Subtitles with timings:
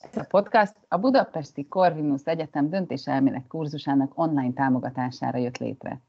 [0.00, 6.00] Ez a podcast a Budapesti Corvinus Egyetem döntéselmélet kurzusának online támogatására jött létre.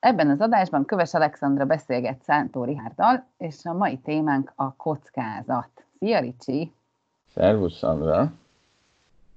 [0.00, 5.68] Ebben az adásban Köves Alexandra beszélget Szántó Rihárdal, és a mai témánk a kockázat.
[5.98, 6.72] Szia, Ricsi!
[7.34, 8.32] Szervusz, Sandra!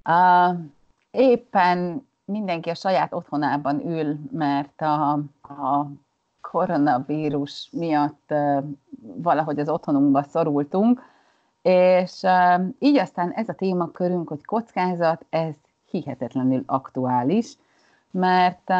[0.08, 0.56] Uh,
[1.10, 5.86] éppen mindenki a saját otthonában ül, mert a, a
[6.40, 8.34] koronavírus miatt
[9.00, 11.02] valahogy az otthonunkba szorultunk,
[11.66, 12.22] és
[12.78, 15.54] így aztán ez a témakörünk, hogy kockázat, ez
[15.90, 17.56] hihetetlenül aktuális,
[18.10, 18.70] mert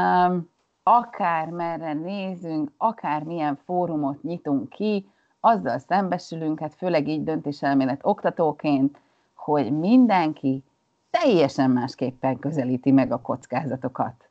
[0.82, 5.06] akár merre nézünk, akár milyen fórumot nyitunk ki,
[5.40, 8.98] azzal szembesülünk, hát főleg így döntéselmélet oktatóként,
[9.34, 10.62] hogy mindenki
[11.10, 14.28] teljesen másképpen közelíti meg a kockázatokat.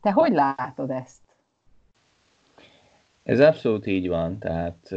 [0.00, 1.22] Te hogy látod ezt?
[3.22, 4.94] Ez abszolút így van, tehát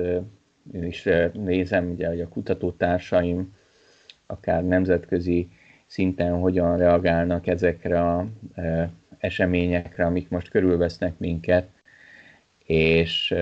[0.74, 3.56] én is nézem, ugye, hogy a kutatótársaim
[4.26, 5.50] akár nemzetközi
[5.86, 8.28] szinten hogyan reagálnak ezekre a
[9.18, 11.70] eseményekre, amik most körülvesznek minket,
[12.66, 13.36] és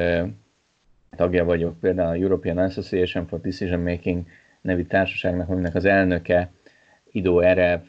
[1.16, 4.26] tagja vagyok például a European Association for Decision Making
[4.62, 6.52] nevű társaságnak, aminek az elnöke
[7.12, 7.82] Ido Erev,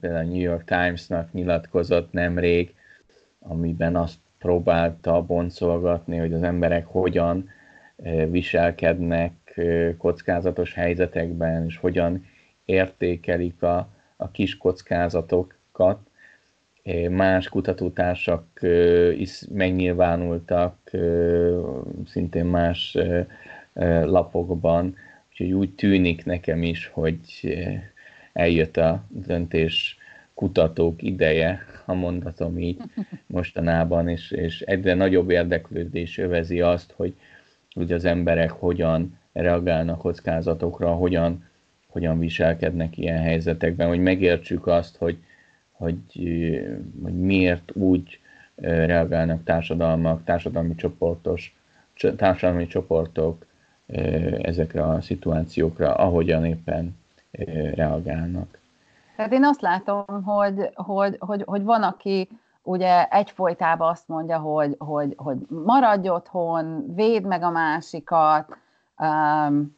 [0.00, 2.74] például a New York Times-nak nyilatkozott nemrég,
[3.38, 7.48] amiben azt próbálta boncolgatni, hogy az emberek hogyan
[8.30, 9.60] viselkednek
[9.98, 12.24] kockázatos helyzetekben, és hogyan
[12.64, 15.98] értékelik a, a kis kockázatokat,
[17.10, 18.44] más kutatótársak
[19.16, 20.90] is megnyilvánultak
[22.06, 22.96] szintén más
[24.02, 24.96] lapokban,
[25.30, 27.18] úgyhogy úgy tűnik nekem is, hogy
[28.32, 29.98] eljött a döntés
[30.34, 32.80] kutatók ideje, ha mondatom így
[33.26, 37.14] mostanában, és, és egyre nagyobb érdeklődés övezi azt, hogy,
[37.74, 41.44] hogy az emberek hogyan reagálnak kockázatokra, hogyan,
[41.86, 45.18] hogyan viselkednek ilyen helyzetekben, hogy megértsük azt, hogy,
[45.72, 45.98] hogy,
[47.02, 48.20] hogy miért úgy
[48.60, 51.56] reagálnak társadalmak, társadalmi csoportos,
[52.16, 53.46] társadalmi csoportok
[54.42, 56.96] ezekre a szituációkra, ahogyan éppen
[57.74, 58.58] reagálnak.
[59.16, 62.28] Tehát én azt látom, hogy, hogy, hogy, hogy van, aki
[62.70, 68.56] ugye egyfolytában azt mondja, hogy, hogy, hogy maradj otthon, védd meg a másikat,
[68.98, 69.76] um,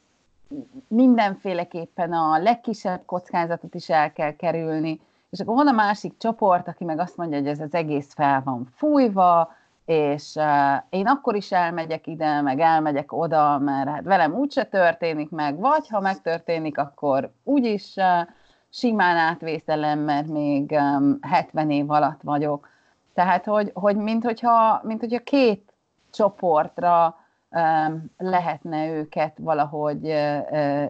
[0.88, 6.84] mindenféleképpen a legkisebb kockázatot is el kell kerülni, és akkor van a másik csoport, aki
[6.84, 9.53] meg azt mondja, hogy ez az egész fel van fújva,
[9.84, 15.30] és uh, én akkor is elmegyek ide, meg elmegyek oda, mert hát velem úgyse történik
[15.30, 18.28] meg, vagy ha megtörténik, akkor úgyis uh,
[18.70, 22.72] simán átvészelem, mert még um, 70 év alatt vagyok.
[23.15, 25.73] Tehát, hogy, hogy mint, hogyha, mint hogyha két
[26.12, 27.17] csoportra
[28.19, 30.15] lehetne őket valahogy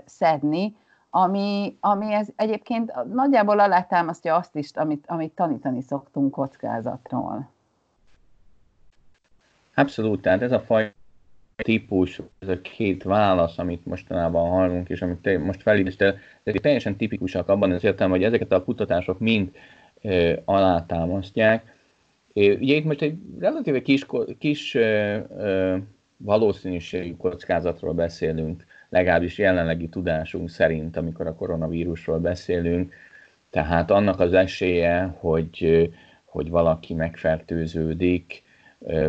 [0.04, 0.76] szedni,
[1.10, 7.50] ami, ami ez egyébként nagyjából alátámasztja azt is, amit, amit tanítani szoktunk kockázatról.
[9.74, 10.92] Abszolút, tehát ez a faj
[11.56, 16.96] típus, ez a két válasz, amit mostanában hallunk, és amit te most felidéztél, ezek teljesen
[16.96, 19.50] tipikusak abban az értelemben, hogy ezeket a kutatások mind
[20.02, 21.80] e, alátámasztják.
[22.34, 24.06] Ugye itt most egy relatíve kis,
[24.38, 25.82] kis e, e,
[26.16, 32.94] valószínűségű kockázatról beszélünk, legalábbis jelenlegi tudásunk szerint, amikor a koronavírusról beszélünk,
[33.50, 35.90] tehát annak az esélye, hogy,
[36.24, 38.42] hogy valaki megfertőződik,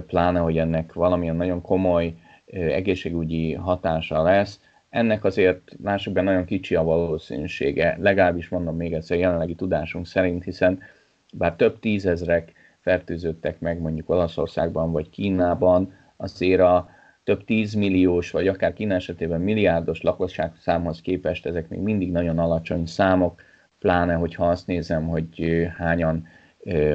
[0.07, 2.13] pláne, hogy ennek valamilyen nagyon komoly
[2.51, 4.59] egészségügyi hatása lesz,
[4.90, 10.79] ennek azért lássuk nagyon kicsi a valószínűsége, legalábbis mondom még egyszer jelenlegi tudásunk szerint, hiszen
[11.34, 12.51] bár több tízezrek
[12.83, 16.89] fertőzöttek meg mondjuk Olaszországban vagy Kínában, azért a
[17.23, 22.85] több tízmilliós, vagy akár Kína esetében milliárdos lakosság számhoz képest ezek még mindig nagyon alacsony
[22.85, 23.41] számok,
[23.79, 26.27] pláne, hogyha azt nézem, hogy hányan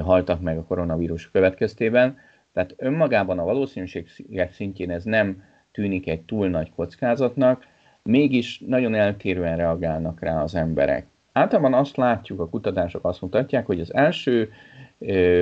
[0.02, 2.16] haltak meg a koronavírus következtében.
[2.52, 4.08] Tehát önmagában a valószínűség
[4.50, 7.66] szintjén ez nem tűnik egy túl nagy kockázatnak,
[8.02, 11.06] mégis nagyon eltérően reagálnak rá az emberek.
[11.32, 14.50] Általában azt látjuk, a kutatások azt mutatják, hogy az első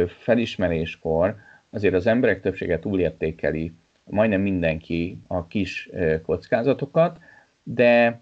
[0.08, 1.36] felismeréskor
[1.70, 3.72] azért az emberek többsége túlértékeli
[4.04, 5.90] majdnem mindenki a kis
[6.22, 7.18] kockázatokat,
[7.62, 8.20] de,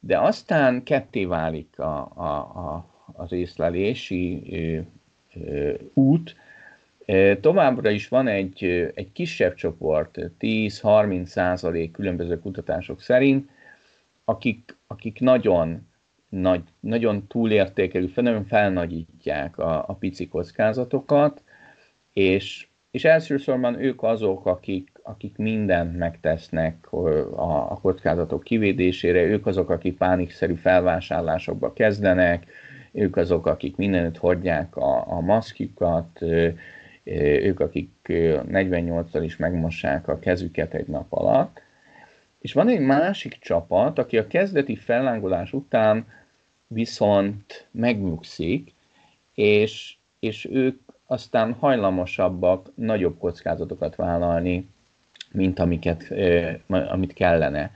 [0.00, 4.80] de aztán ketté válik a, a, a, az észlelési ö,
[5.44, 6.36] ö, út.
[7.40, 13.48] Továbbra is van egy, egy kisebb csoport, 10-30 százalék különböző kutatások szerint,
[14.24, 15.85] akik, akik nagyon,
[16.28, 21.42] nagy, nagyon túlértékelő, nagyon felnagyítják a, a pici kockázatokat,
[22.12, 29.70] és, és elsősorban ők azok, akik, akik mindent megtesznek a, a kockázatok kivédésére, ők azok,
[29.70, 32.46] akik pánikszerű felvásárlásokba kezdenek,
[32.92, 36.22] ők azok, akik mindenütt hordják a, a maszkjukat,
[37.04, 41.62] ők, akik 48-tal is megmossák a kezüket egy nap alatt.
[42.38, 46.06] És van egy másik csapat, aki a kezdeti fellángolás után
[46.66, 48.74] viszont megnyugszik,
[49.34, 54.68] és, és ők aztán hajlamosabbak nagyobb kockázatokat vállalni,
[55.32, 56.14] mint amiket,
[56.66, 57.70] amit kellene.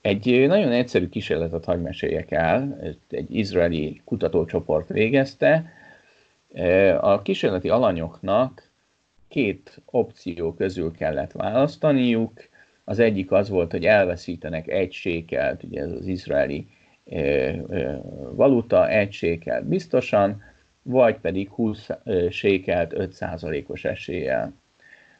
[0.00, 2.78] Egy nagyon egyszerű kísérletet hagy meséljek el,
[3.08, 5.72] egy izraeli kutatócsoport végezte.
[7.00, 8.70] A kísérleti alanyoknak
[9.28, 12.48] két opció közül kellett választaniuk.
[12.84, 16.66] Az egyik az volt, hogy elveszítenek egy sékelt, ugye ez az izraeli
[18.30, 20.42] valuta, egy sékelt biztosan,
[20.82, 21.88] vagy pedig 20
[22.30, 24.52] sékelt 5%-os eséllyel.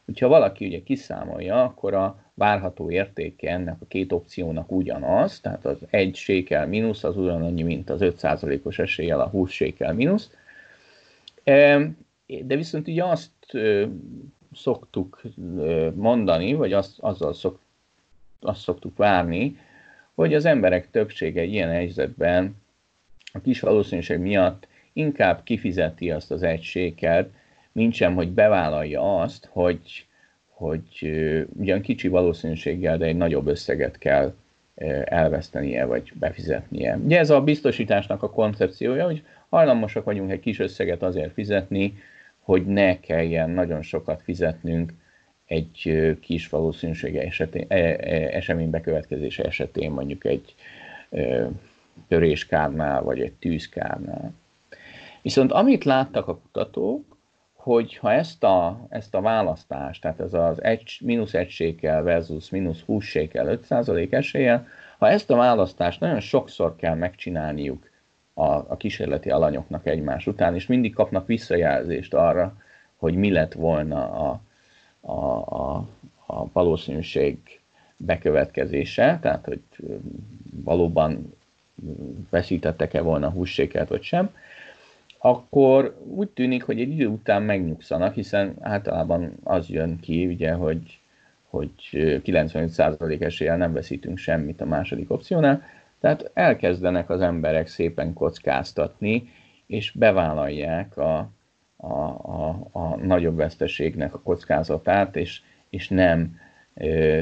[0.04, 5.78] Hogyha valaki ugye kiszámolja, akkor a várható értéke ennek a két opciónak ugyanaz, tehát az
[5.90, 10.30] egy sékel mínusz az ugyanannyi, mint az 5%-os eséllyel a 20 sékel mínusz.
[12.26, 13.30] De viszont ugye azt
[14.54, 15.22] szoktuk
[15.94, 17.58] mondani, vagy azt, azzal szok,
[18.40, 19.58] azt szoktuk várni,
[20.14, 22.56] hogy az emberek többsége ilyen helyzetben
[23.32, 27.28] a kis valószínűség miatt inkább kifizeti azt az egységet,
[27.72, 30.06] mint sem, hogy bevállalja azt, hogy,
[30.48, 31.14] hogy
[31.56, 34.34] ugyan kicsi valószínűséggel, de egy nagyobb összeget kell
[35.04, 36.96] elvesztenie, vagy befizetnie.
[37.04, 41.94] Ugye ez a biztosításnak a koncepciója, hogy hajlamosak vagyunk egy kis összeget azért fizetni,
[42.44, 44.92] hogy ne kelljen nagyon sokat fizetnünk
[45.46, 47.96] egy kis valószínűsége esetén, e, e,
[48.32, 50.54] esemény bekövetkezése esetén, mondjuk egy
[52.08, 54.32] töréskárnál, vagy egy tűzkárnál.
[55.22, 57.16] Viszont amit láttak a kutatók,
[57.52, 62.50] hogy ha ezt a, ezt a választást, tehát ez az egy, mínusz egy sékel versus
[62.50, 64.66] mínusz 20 sékel 5% eséllyel,
[64.98, 67.90] ha ezt a választást nagyon sokszor kell megcsinálniuk
[68.34, 72.56] a, a kísérleti alanyoknak egymás után, és mindig kapnak visszajelzést arra,
[72.96, 74.40] hogy mi lett volna a,
[75.00, 75.22] a,
[75.56, 75.86] a,
[76.26, 77.38] a valószínűség
[77.96, 79.62] bekövetkezése, tehát hogy
[80.64, 81.34] valóban
[82.30, 84.30] veszítettek-e volna hússékelt vagy sem,
[85.18, 90.98] akkor úgy tűnik, hogy egy idő után megnyugszanak, hiszen általában az jön ki, ugye, hogy,
[91.48, 95.62] hogy 95% eséllyel nem veszítünk semmit a második opciónál,
[96.04, 99.28] tehát elkezdenek az emberek szépen kockáztatni,
[99.66, 101.30] és bevállalják a,
[101.76, 105.40] a, a, a nagyobb veszteségnek a kockázatát, és,
[105.70, 106.36] és nem,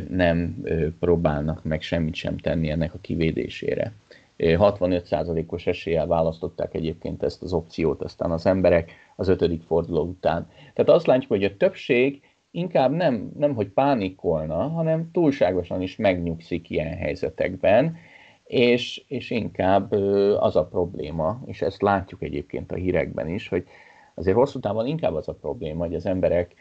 [0.08, 0.64] nem
[1.00, 3.92] próbálnak meg semmit sem tenni ennek a kivédésére.
[4.38, 10.48] 65%-os eséllyel választották egyébként ezt az opciót aztán az emberek az ötödik forduló után.
[10.74, 16.70] Tehát azt látjuk, hogy a többség inkább nem, nem hogy pánikolna, hanem túlságosan is megnyugszik
[16.70, 17.96] ilyen helyzetekben,
[18.52, 19.92] és, és inkább
[20.40, 23.66] az a probléma, és ezt látjuk egyébként a hírekben is, hogy
[24.14, 26.54] azért hosszú távon inkább az a probléma, hogy az emberek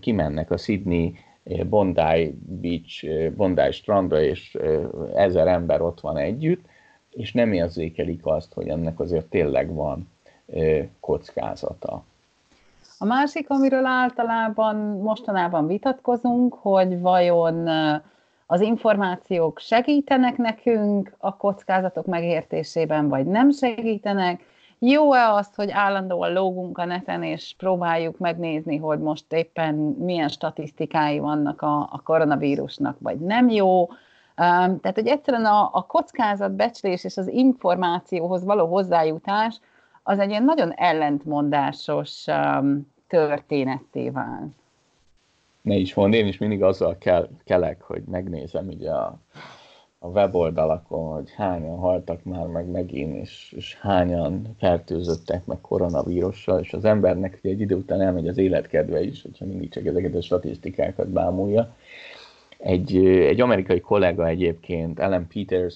[0.00, 1.14] kimennek a Sydney
[1.68, 4.58] Bondi Beach, Bondi strandra, és
[5.14, 6.64] ezer ember ott van együtt,
[7.10, 10.10] és nem érzékelik azt, hogy ennek azért tényleg van
[11.00, 12.02] kockázata.
[12.98, 17.68] A másik, amiről általában mostanában vitatkozunk, hogy vajon
[18.52, 24.44] az információk segítenek nekünk a kockázatok megértésében, vagy nem segítenek.
[24.78, 31.18] Jó-e azt, hogy állandóan lógunk a neten, és próbáljuk megnézni, hogy most éppen milyen statisztikái
[31.18, 33.88] vannak a, a koronavírusnak, vagy nem jó?
[34.34, 39.60] Tehát, hogy egyszerűen a, a kockázatbecslés és az információhoz való hozzájutás
[40.02, 42.24] az egy ilyen nagyon ellentmondásos
[43.08, 44.48] történetté vál.
[45.62, 49.18] Ne is mond, én is mindig azzal kell, kelek, hogy megnézem ugye a,
[49.98, 56.72] a weboldalakon, hogy hányan haltak már meg megint, és, és hányan fertőzöttek meg koronavírussal, és
[56.72, 61.08] az embernek egy idő után elmegy az életkedve is, hogyha mindig csak ezeket a statisztikákat
[61.08, 61.76] bámulja.
[62.58, 65.74] Egy, egy amerikai kollega egyébként, Ellen Peters,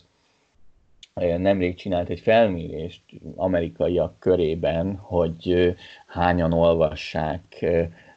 [1.14, 3.03] nemrég csinált egy felmérést
[3.37, 5.75] amerikaiak körében, hogy
[6.07, 7.67] hányan olvassák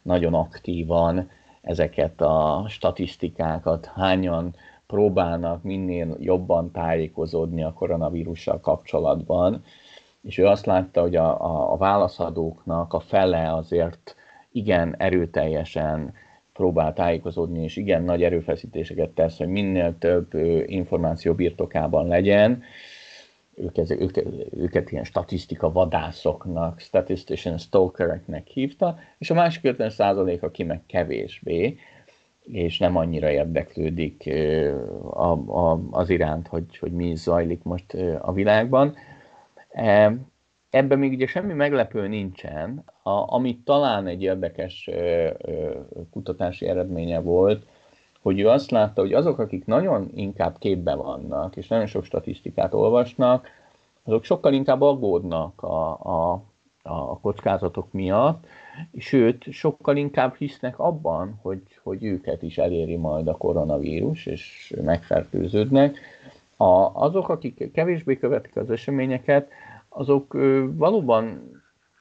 [0.02, 1.30] nagyon aktívan
[1.68, 4.56] ezeket a statisztikákat, hányan
[4.88, 9.64] próbálnak minél jobban tájékozódni a koronavírussal kapcsolatban,
[10.22, 14.16] és ő azt látta, hogy a, a, a válaszadóknak a fele azért
[14.52, 16.14] igen erőteljesen
[16.54, 20.34] próbál tájékozódni, és igen nagy erőfeszítéseket tesz, hogy minél több
[20.66, 22.64] információ birtokában legyen.
[23.60, 24.18] Ők, ez, ők,
[24.52, 31.78] őket ilyen statisztika vadászoknak, statistician stalkereknek hívta, és a másik 50 százalék, aki meg kevésbé.
[32.44, 34.30] és nem annyira érdeklődik
[35.10, 38.96] a, a, az iránt, hogy, hogy mi zajlik most a világban.
[40.70, 44.90] Ebben még ugye semmi meglepő nincsen, a, amit talán egy érdekes
[46.12, 47.66] kutatási eredménye volt,
[48.28, 52.74] hogy ő azt látta, hogy azok, akik nagyon inkább képben vannak, és nagyon sok statisztikát
[52.74, 53.48] olvasnak,
[54.04, 56.42] azok sokkal inkább aggódnak a, a,
[56.84, 58.46] a kockázatok miatt,
[58.98, 66.00] sőt, sokkal inkább hisznek abban, hogy, hogy őket is eléri majd a koronavírus, és megfertőződnek.
[66.58, 69.50] A, azok, akik kevésbé követik az eseményeket,
[69.90, 70.34] azok
[70.74, 71.42] valóban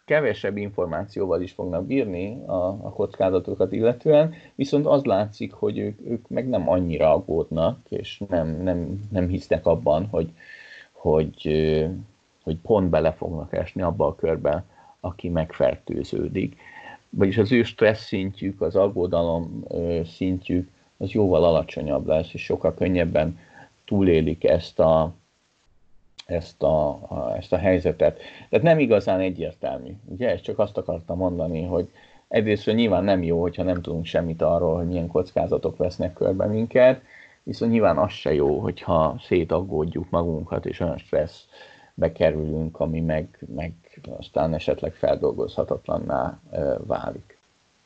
[0.07, 6.29] kevesebb információval is fognak bírni a, a kockázatokat illetően, viszont az látszik, hogy ők, ők
[6.29, 10.33] meg nem annyira aggódnak, és nem, nem, nem hisznek abban, hogy,
[10.93, 11.43] hogy,
[12.43, 14.65] hogy pont bele fognak esni abba a körbe,
[15.01, 16.57] aki megfertőződik.
[17.11, 19.65] Vagyis az ő stressz szintjük, az aggodalom
[20.05, 23.39] szintjük az jóval alacsonyabb lesz, és sokkal könnyebben
[23.85, 25.15] túlélik ezt a,
[26.27, 27.01] ezt a,
[27.39, 28.19] ezt a helyzetet.
[28.49, 29.91] Tehát nem igazán egyértelmű.
[30.05, 31.91] Ugye, ezt csak azt akartam mondani, hogy
[32.29, 37.03] egyrészt nyilván nem jó, hogyha nem tudunk semmit arról, hogy milyen kockázatok vesznek körbe minket,
[37.43, 41.45] viszont nyilván az se jó, hogyha szétaggódjuk magunkat, és olyan stressz
[41.95, 43.73] bekerülünk, ami meg, meg
[44.19, 46.41] aztán esetleg feldolgozhatatlanná
[46.87, 47.36] válik.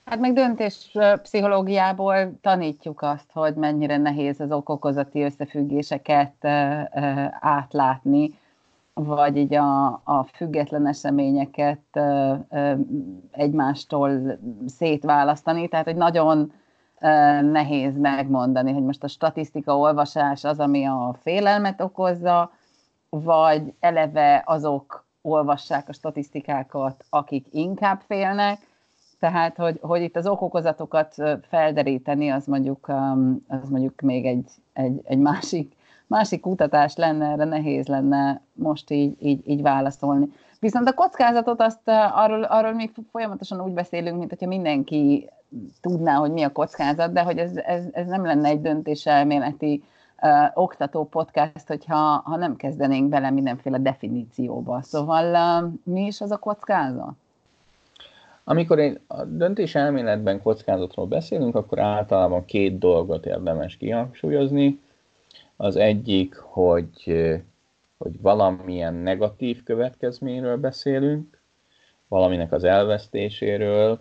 [0.04, 6.44] Hát meg döntés pszichológiából tanítjuk azt, hogy mennyire nehéz az okokozati összefüggéseket
[7.40, 8.38] átlátni,
[8.94, 12.00] vagy így a, a független eseményeket
[13.30, 15.68] egymástól szétválasztani.
[15.68, 16.52] Tehát, hogy nagyon
[17.42, 22.50] nehéz megmondani, hogy most a statisztika olvasás az, ami a félelmet okozza,
[23.08, 28.68] vagy eleve azok olvassák a statisztikákat, akik inkább félnek,
[29.20, 31.14] tehát, hogy, hogy itt az okokozatokat
[31.48, 32.88] felderíteni, az mondjuk,
[33.48, 39.16] az mondjuk még egy, egy, egy másik, másik kutatás lenne, erre nehéz lenne most így,
[39.18, 40.32] így, így válaszolni.
[40.60, 45.30] Viszont a kockázatot azt arról, arról mi folyamatosan úgy beszélünk, mint hogyha mindenki
[45.80, 49.82] tudná, hogy mi a kockázat, de hogy ez, ez, ez nem lenne egy döntéselméleti
[50.22, 54.82] uh, oktató podcast, hogyha ha nem kezdenénk bele mindenféle definícióba.
[54.82, 57.14] Szóval uh, mi is az a kockázat?
[58.44, 64.80] Amikor egy a döntés elméletben kockázatról beszélünk, akkor általában két dolgot érdemes kihangsúlyozni.
[65.56, 67.04] Az egyik, hogy,
[67.98, 71.40] hogy valamilyen negatív következményről beszélünk,
[72.08, 74.00] valaminek az elvesztéséről,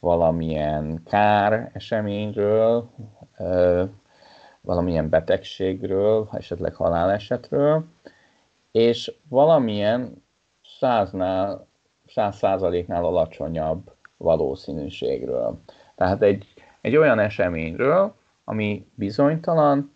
[0.00, 2.90] valamilyen kár eseményről,
[4.60, 7.84] valamilyen betegségről, esetleg halálesetről,
[8.70, 10.24] és valamilyen
[10.78, 11.66] száznál
[12.10, 15.60] száz százaléknál alacsonyabb valószínűségről.
[15.96, 16.46] Tehát egy,
[16.80, 18.14] egy olyan eseményről,
[18.44, 19.92] ami bizonytalan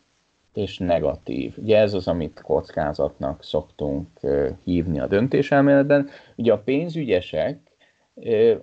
[0.54, 1.54] és negatív.
[1.56, 4.08] Ugye ez az, amit kockázatnak szoktunk
[4.64, 6.08] hívni a döntéselméletben.
[6.36, 7.58] Ugye a pénzügyesek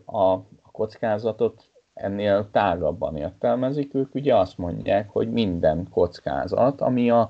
[0.05, 0.37] a
[0.71, 7.29] kockázatot ennél tágabban értelmezik, ők ugye azt mondják, hogy minden kockázat, ami a,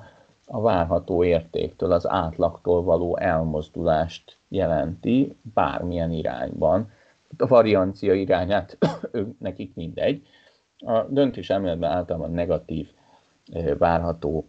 [0.51, 6.91] a várható értéktől, az átlagtól való elmozdulást jelenti bármilyen irányban.
[7.37, 8.77] A variancia irányát
[9.11, 10.27] ők, nekik mindegy.
[10.77, 12.89] A döntés elméletben általában negatív
[13.77, 14.45] várható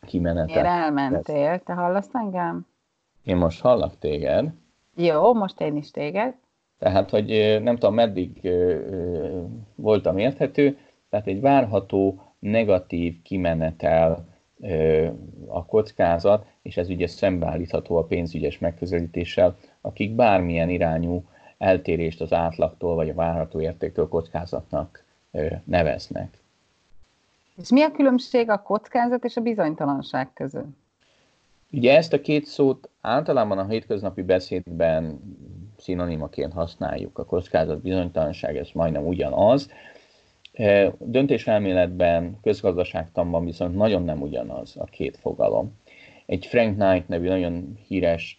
[0.00, 0.54] kimenetet.
[0.54, 1.58] Miért elmentél?
[1.58, 2.66] Te hallasz engem?
[3.22, 4.52] Én most hallak téged.
[4.94, 6.34] Jó, most én is téged.
[6.78, 8.50] Tehát, hogy nem tudom, meddig
[9.74, 10.78] voltam érthető,
[11.10, 14.27] tehát egy várható negatív kimenetel
[15.46, 21.24] a kockázat, és ez ugye szembeállítható a pénzügyes megközelítéssel, akik bármilyen irányú
[21.58, 25.04] eltérést az átlagtól vagy a várható értéktől kockázatnak
[25.64, 26.38] neveznek.
[27.56, 30.76] És mi a különbség a kockázat és a bizonytalanság között?
[31.72, 35.20] Ugye ezt a két szót általában a hétköznapi beszédben
[35.78, 37.18] szinonimaként használjuk.
[37.18, 39.70] A kockázat, bizonytalanság, ez majdnem ugyanaz.
[40.98, 45.76] Döntéselméletben, közgazdaságtanban viszont nagyon nem ugyanaz a két fogalom.
[46.26, 48.38] Egy Frank Knight nevű nagyon híres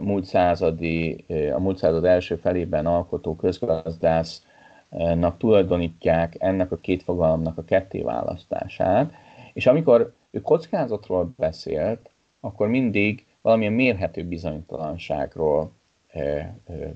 [0.00, 1.24] múlt századi,
[1.54, 9.12] a múlt század első felében alkotó közgazdásznak tulajdonítják ennek a két fogalomnak a kettéválasztását,
[9.52, 15.72] és amikor ő kockázatról beszélt, akkor mindig valamilyen mérhető bizonytalanságról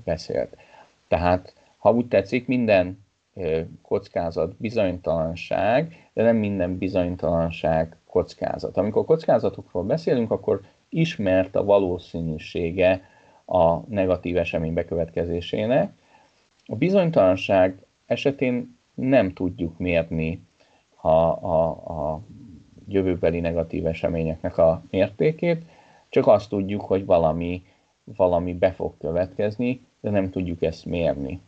[0.03, 0.57] beszélt.
[1.07, 3.02] Tehát, ha úgy tetszik, minden
[3.81, 8.77] kockázat bizonytalanság, de nem minden bizonytalanság kockázat.
[8.77, 13.01] Amikor kockázatokról beszélünk, akkor ismert a valószínűsége
[13.45, 15.93] a negatív esemény bekövetkezésének.
[16.65, 20.41] A bizonytalanság esetén nem tudjuk mérni
[21.01, 22.21] a, a, a
[22.87, 25.65] jövőbeli negatív eseményeknek a mértékét,
[26.09, 27.63] csak azt tudjuk, hogy valami,
[28.03, 31.41] valami be fog következni, de nem tudjuk ezt mérni.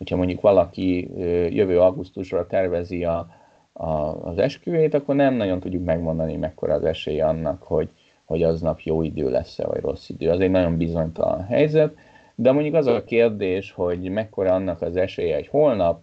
[0.00, 1.10] Hogyha mondjuk valaki
[1.54, 3.28] jövő augusztusra tervezi a,
[3.72, 3.90] a,
[4.24, 7.88] az esküvét, akkor nem nagyon tudjuk megmondani, mekkora az esély annak, hogy,
[8.24, 10.30] hogy aznap jó idő lesz-e, vagy rossz idő.
[10.30, 11.94] Az egy nagyon bizonytalan helyzet,
[12.34, 16.02] de mondjuk az a kérdés, hogy mekkora annak az esélye, hogy holnap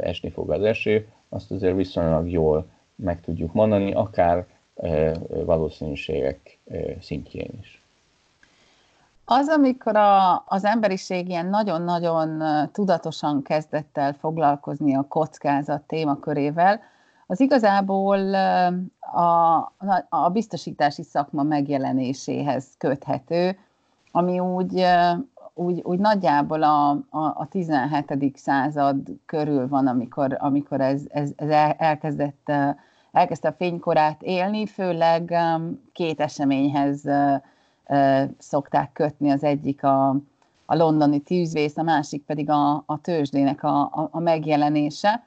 [0.00, 2.66] esni fog az eső, azt azért viszonylag jól
[2.96, 4.46] meg tudjuk mondani, akár
[5.28, 6.58] valószínűségek
[7.00, 7.82] szintjén is.
[9.32, 16.80] Az, amikor a, az emberiség ilyen nagyon-nagyon tudatosan kezdett el foglalkozni a kockázat témakörével,
[17.26, 18.34] az igazából
[19.00, 19.56] a,
[20.08, 23.58] a biztosítási szakma megjelenéséhez köthető,
[24.12, 24.86] ami úgy,
[25.54, 28.36] úgy, úgy nagyjából a, a, a 17.
[28.36, 28.96] század
[29.26, 32.52] körül van, amikor, amikor ez, ez, ez elkezdett,
[33.12, 35.34] elkezdte a fénykorát élni, főleg
[35.92, 37.02] két eseményhez
[38.38, 40.08] szokták kötni, az egyik a,
[40.66, 45.24] a londoni tűzvész, a másik pedig a, a tőzsdének a, a, a megjelenése.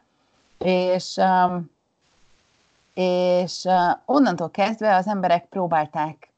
[0.58, 1.20] És,
[2.94, 3.68] és
[4.06, 6.32] onnantól kezdve az emberek próbálták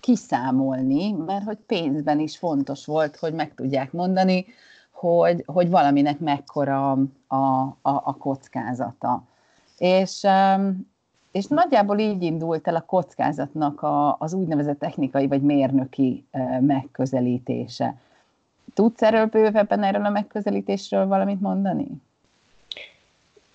[0.00, 4.46] kiszámolni, mert hogy pénzben is fontos volt, hogy meg tudják mondani,
[4.90, 6.90] hogy, hogy valaminek mekkora
[7.26, 9.22] a, a, a kockázata.
[9.78, 10.26] És,
[11.32, 16.24] és nagyjából így indult el a kockázatnak a, az úgynevezett technikai vagy mérnöki
[16.60, 17.96] megközelítése.
[18.74, 21.86] Tudsz erről bővebben erről a megközelítésről valamit mondani?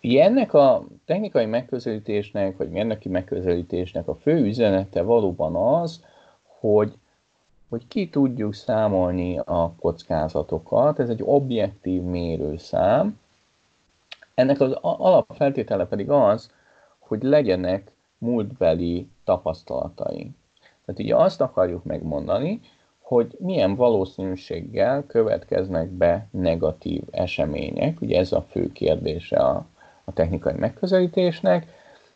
[0.03, 6.03] Ugye ennek a technikai megközelítésnek, vagy mérnöki megközelítésnek a fő üzenete valóban az,
[6.60, 6.94] hogy,
[7.70, 11.00] hogy ki tudjuk számolni a kockázatokat.
[11.00, 13.20] Ez egy objektív mérőszám.
[14.34, 16.50] Ennek az alapfeltétele pedig az,
[17.07, 20.35] hogy legyenek múltbeli tapasztalataink.
[20.85, 22.59] Tehát ugye azt akarjuk megmondani,
[23.00, 28.01] hogy milyen valószínűséggel következnek be negatív események.
[28.01, 29.65] Ugye ez a fő kérdése a,
[30.03, 31.67] a technikai megközelítésnek,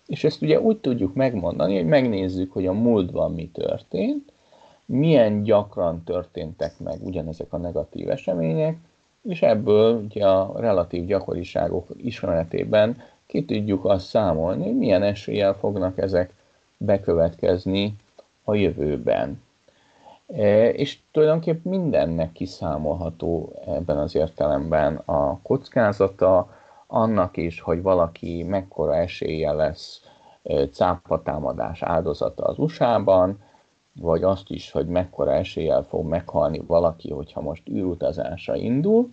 [0.07, 4.31] és ezt ugye úgy tudjuk megmondani, hogy megnézzük, hogy a múltban mi történt,
[4.85, 8.77] milyen gyakran történtek meg ugyanezek a negatív események,
[9.23, 15.97] és ebből ugye a relatív gyakoriságok ismeretében ki tudjuk azt számolni, hogy milyen eséllyel fognak
[15.97, 16.33] ezek
[16.77, 17.95] bekövetkezni
[18.43, 19.41] a jövőben.
[20.27, 28.95] E, és tulajdonképpen mindennek kiszámolható ebben az értelemben a kockázata, annak is, hogy valaki mekkora
[28.95, 30.01] esélye lesz
[30.43, 33.41] e, cápatámadás áldozata az USA-ban,
[33.93, 39.09] vagy azt is, hogy mekkora eséllyel fog meghalni valaki, hogyha most űrutazásra indul.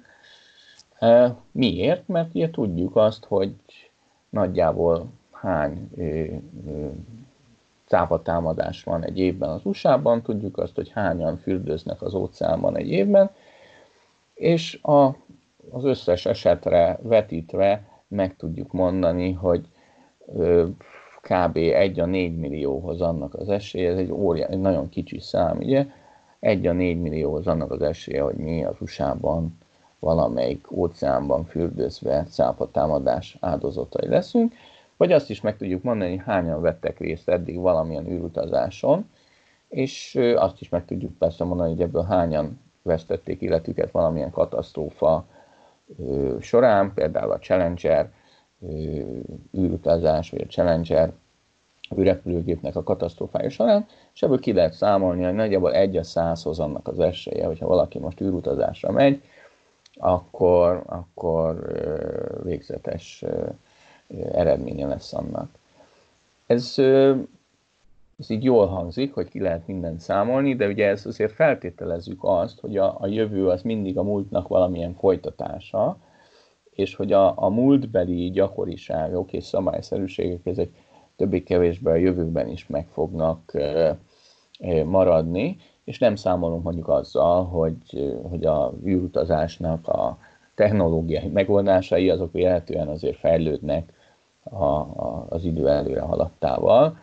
[0.99, 2.09] E, miért?
[2.09, 3.55] Mert ugye tudjuk azt, hogy
[4.31, 5.91] nagyjából hány
[7.87, 13.31] cápatámadás van egy évben az USA-ban, tudjuk azt, hogy hányan fürdőznek az óceánban egy évben,
[14.35, 15.05] és a,
[15.71, 19.69] az összes esetre vetítve meg tudjuk mondani, hogy
[20.35, 20.67] ö,
[21.21, 21.57] kb.
[21.57, 25.87] 1 a 4 millióhoz annak az esélye, ez egy, óriás, egy nagyon kicsi szám, ugye,
[26.41, 29.59] 1 a 4 millióhoz annak az esélye, hogy mi az USA-ban
[29.99, 32.27] valamelyik óceánban fürdőzve
[32.73, 34.55] támadás áldozatai leszünk,
[34.97, 39.09] vagy azt is meg tudjuk mondani, hányan vettek részt eddig valamilyen űrutazáson,
[39.69, 45.27] és azt is meg tudjuk persze mondani, hogy ebből hányan vesztették életüket valamilyen katasztrófa
[46.41, 48.11] során, például a Challenger
[49.59, 51.13] űrutazás, vagy a Challenger
[51.99, 56.89] űrrepülőgépnek a katasztrófája során, és ebből ki lehet számolni, hogy nagyjából egy a százhoz annak
[56.89, 59.23] az esélye, hogyha valaki most űrutazásra megy,
[59.99, 61.73] akkor, akkor
[62.43, 63.25] végzetes
[64.33, 65.49] eredménye lesz annak.
[66.47, 66.75] Ez,
[68.19, 72.61] ez így jól hangzik, hogy ki lehet mindent számolni, de ugye ez azért feltételezzük azt,
[72.61, 75.99] hogy a, a jövő az mindig a múltnak valamilyen folytatása,
[76.71, 80.69] és hogy a, a múltbeli gyakoriságok és szabályszerűségek ezek
[81.17, 83.53] többé-kevésbé a jövőben is meg fognak
[84.85, 85.57] maradni,
[85.87, 90.19] és nem számolunk mondjuk azzal, hogy, hogy a űrutazásnak a
[90.55, 93.93] technológiai megoldásai azok véletlenül azért fejlődnek
[94.43, 96.99] a, a, az idő előre haladtával,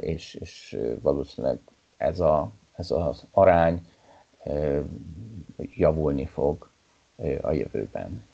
[0.00, 1.58] és, és valószínűleg
[1.96, 3.86] ez, a, ez az arány
[5.56, 6.68] javulni fog
[7.40, 8.24] a jövőben.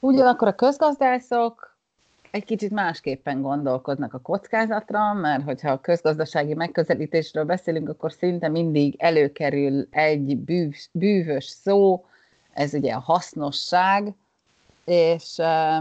[0.00, 1.73] Ugyanakkor a közgazdászok
[2.34, 8.94] egy kicsit másképpen gondolkoznak a kockázatra, mert hogyha a közgazdasági megközelítésről beszélünk, akkor szinte mindig
[8.98, 12.04] előkerül egy bűv, bűvös szó,
[12.52, 14.14] ez ugye a hasznosság,
[14.84, 15.36] és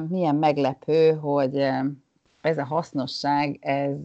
[0.10, 1.68] milyen meglepő, hogy
[2.42, 3.98] ez a hasznosság, ez,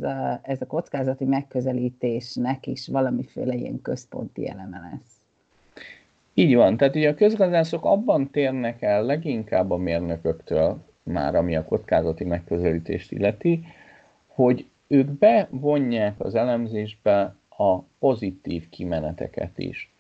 [0.43, 5.13] ez a kockázati megközelítésnek is valamiféle ilyen központi eleme lesz.
[6.35, 11.65] Így van, tehát ugye a közgazdászok abban térnek el leginkább a mérnököktől, már ami a
[11.65, 13.65] kockázati megközelítést illeti,
[14.27, 19.93] hogy ők bevonják az elemzésbe a pozitív kimeneteket is.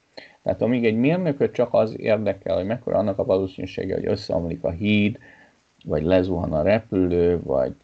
[0.43, 4.71] Tehát amíg egy mérnököt csak az érdekel, hogy mekkora annak a valószínűsége, hogy összeomlik a
[4.71, 5.19] híd,
[5.85, 7.75] vagy lezuhan a repülő, vagy,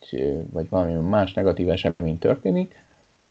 [0.50, 2.82] vagy valami más negatív esemény történik,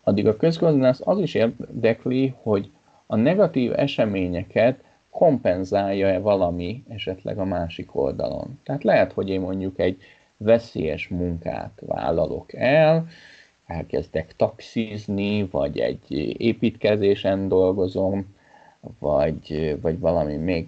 [0.03, 2.71] addig a közgazdász az is érdekli, hogy
[3.05, 8.59] a negatív eseményeket kompenzálja-e valami esetleg a másik oldalon.
[8.63, 10.01] Tehát lehet, hogy én mondjuk egy
[10.37, 13.07] veszélyes munkát vállalok el,
[13.65, 18.35] elkezdek taxizni, vagy egy építkezésen dolgozom,
[18.99, 20.67] vagy, vagy valami még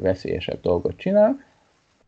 [0.00, 1.44] veszélyesebb dolgot csinál,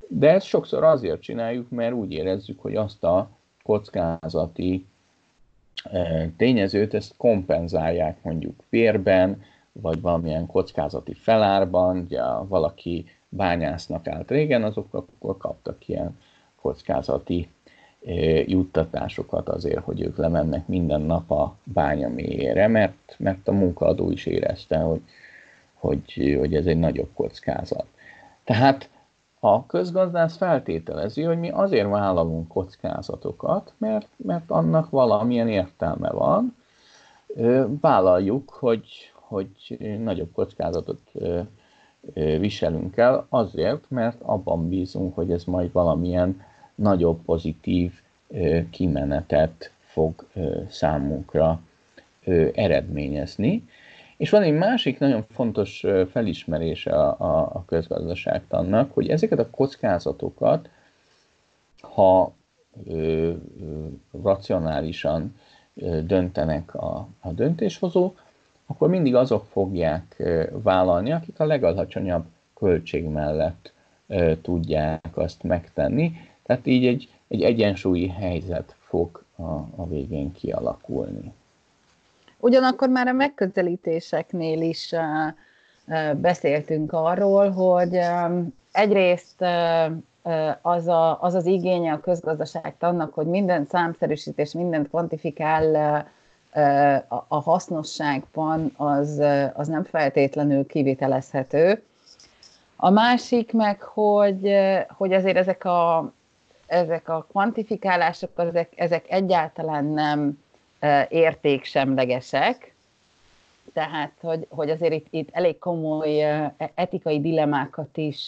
[0.09, 3.31] de ezt sokszor azért csináljuk, mert úgy érezzük, hogy azt a
[3.63, 4.87] kockázati
[6.37, 14.95] tényezőt ezt kompenzálják mondjuk bérben, vagy valamilyen kockázati felárban, ugye valaki bányásznak állt régen, azok
[14.95, 16.19] akkor kaptak ilyen
[16.61, 17.49] kockázati
[18.47, 24.27] juttatásokat azért, hogy ők lemennek minden nap a bánya mélyére, mert, mert a munkaadó is
[24.27, 25.01] érezte, hogy,
[25.75, 27.87] hogy, hogy ez egy nagyobb kockázat.
[28.45, 28.89] Tehát
[29.41, 36.57] a közgazdász feltételezi, hogy mi azért vállalunk kockázatokat, mert, mert annak valamilyen értelme van.
[37.81, 41.13] Vállaljuk, hogy, hogy nagyobb kockázatot
[42.15, 46.43] viselünk el azért, mert abban bízunk, hogy ez majd valamilyen
[46.75, 47.93] nagyobb pozitív
[48.71, 50.27] kimenetet fog
[50.69, 51.61] számunkra
[52.55, 53.69] eredményezni.
[54.17, 60.69] És van egy másik nagyon fontos felismerése a, közgazdaságtannak, hogy ezeket a kockázatokat,
[61.81, 62.33] ha
[62.87, 63.33] ö,
[64.23, 65.35] racionálisan
[66.05, 67.33] döntenek a, a
[68.71, 73.73] akkor mindig azok fogják vállalni, akik a legalacsonyabb költség mellett
[74.43, 76.13] tudják azt megtenni.
[76.43, 79.43] Tehát így egy, egy egyensúlyi helyzet fog a,
[79.77, 81.33] a végén kialakulni.
[82.39, 84.95] Ugyanakkor már a megközelítéseknél is
[86.17, 87.99] beszéltünk arról, hogy
[88.73, 89.45] egyrészt
[90.63, 96.07] az, a, az az igénye a közgazdaságtannak, hogy minden számszerűsítés, mindent kvantifikál
[97.29, 99.23] a hasznosságban, az,
[99.55, 101.83] az nem feltétlenül kivitelezhető.
[102.77, 104.55] A másik meg, hogy,
[104.89, 106.13] hogy azért ezek a,
[106.67, 110.39] ezek a kvantifikálások, ezek, ezek egyáltalán nem
[111.09, 112.75] értéksemlegesek,
[113.73, 116.23] tehát hogy, hogy azért itt, itt elég komoly
[116.75, 118.27] etikai dilemákat is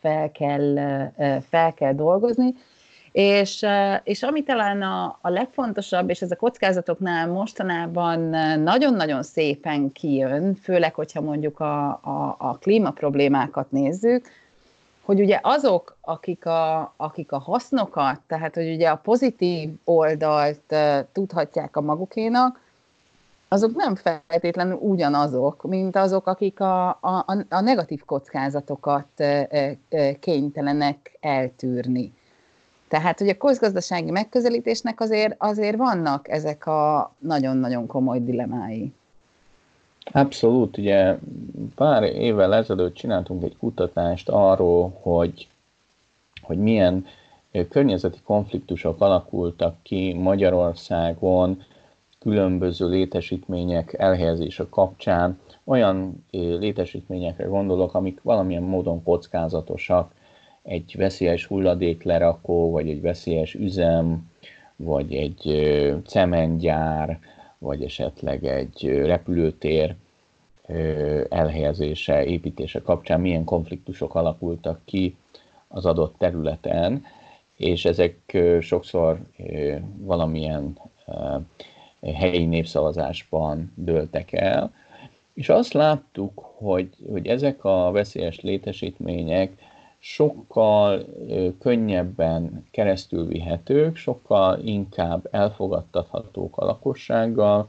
[0.00, 0.74] fel kell,
[1.48, 2.54] fel kell dolgozni,
[3.18, 3.66] és,
[4.04, 8.20] és ami talán a, a legfontosabb, és ez a kockázatoknál mostanában
[8.60, 14.26] nagyon-nagyon szépen kijön, főleg, hogyha mondjuk a, a, a klímaproblémákat nézzük,
[15.02, 20.74] hogy ugye azok, akik a, akik a hasznokat, tehát hogy ugye a pozitív oldalt
[21.12, 22.60] tudhatják a magukénak,
[23.48, 29.42] azok nem feltétlenül ugyanazok, mint azok, akik a, a, a negatív kockázatokat uh,
[29.90, 32.16] uh, kénytelenek eltűrni.
[32.88, 38.92] Tehát, hogy a közgazdasági megközelítésnek azért, azért vannak ezek a nagyon-nagyon komoly dilemái.
[40.12, 41.18] Abszolút, ugye
[41.74, 45.48] pár évvel ezelőtt csináltunk egy kutatást arról, hogy,
[46.42, 47.06] hogy milyen
[47.68, 51.62] környezeti konfliktusok alakultak ki Magyarországon
[52.18, 55.38] különböző létesítmények elhelyezése kapcsán.
[55.64, 60.12] Olyan létesítményekre gondolok, amik valamilyen módon kockázatosak,
[60.68, 64.30] egy veszélyes hulladéklerakó, vagy egy veszélyes üzem,
[64.76, 65.42] vagy egy
[66.06, 67.18] cementgyár,
[67.58, 69.94] vagy esetleg egy repülőtér
[71.28, 75.16] elhelyezése, építése kapcsán milyen konfliktusok alakultak ki
[75.68, 77.04] az adott területen,
[77.56, 79.20] és ezek sokszor
[79.96, 80.78] valamilyen
[82.02, 84.72] helyi népszavazásban dőltek el,
[85.34, 89.52] és azt láttuk, hogy, hogy ezek a veszélyes létesítmények
[89.98, 91.04] sokkal
[91.58, 97.68] könnyebben keresztülvihetők, sokkal inkább elfogadtathatók a lakossággal,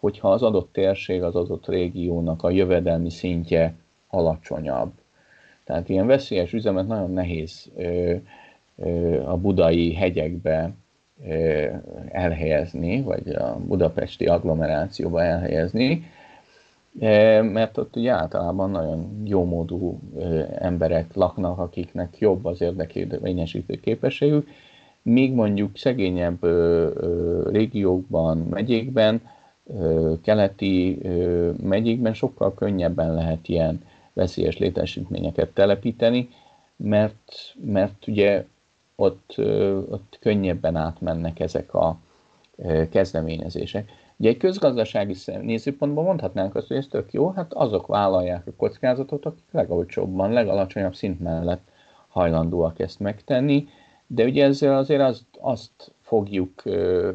[0.00, 3.74] hogyha az adott térség, az adott régiónak a jövedelmi szintje
[4.08, 4.92] alacsonyabb.
[5.64, 7.70] Tehát ilyen veszélyes üzemet nagyon nehéz
[9.26, 10.72] a budai hegyekbe
[12.08, 16.04] elhelyezni, vagy a budapesti agglomerációba elhelyezni,
[17.42, 20.00] mert ott ugye általában nagyon jómódú
[20.58, 24.48] emberek laknak, akiknek jobb az érdekérvényesítő képességük,
[25.02, 26.44] míg mondjuk szegényebb
[27.50, 29.22] régiókban, megyékben,
[30.22, 30.98] keleti
[31.62, 36.28] megyékben sokkal könnyebben lehet ilyen veszélyes létesítményeket telepíteni,
[36.76, 38.44] mert, mert ugye
[38.96, 39.34] ott,
[39.90, 41.98] ott könnyebben átmennek ezek a
[42.90, 43.90] kezdeményezések.
[44.24, 49.24] Ugye egy közgazdasági nézőpontból mondhatnánk azt, hogy ez tök jó, hát azok vállalják a kockázatot,
[49.24, 51.68] akik legolcsóbban, legalacsonyabb szint mellett
[52.08, 53.68] hajlandóak ezt megtenni,
[54.06, 56.72] de ugye ezzel azért azt, azt fogjuk ö,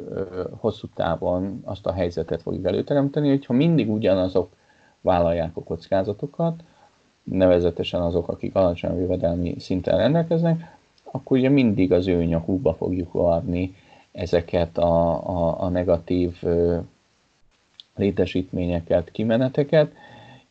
[0.10, 4.50] ö, hosszú távon, azt a helyzetet fogjuk előteremteni, hogyha mindig ugyanazok
[5.02, 6.64] vállalják a kockázatokat,
[7.24, 13.76] nevezetesen azok, akik alacsony jövedelmi szinten rendelkeznek, akkor ugye mindig az ő nyakukba fogjuk adni
[14.12, 16.44] ezeket a, a, a negatív
[18.00, 19.92] létesítményeket, kimeneteket,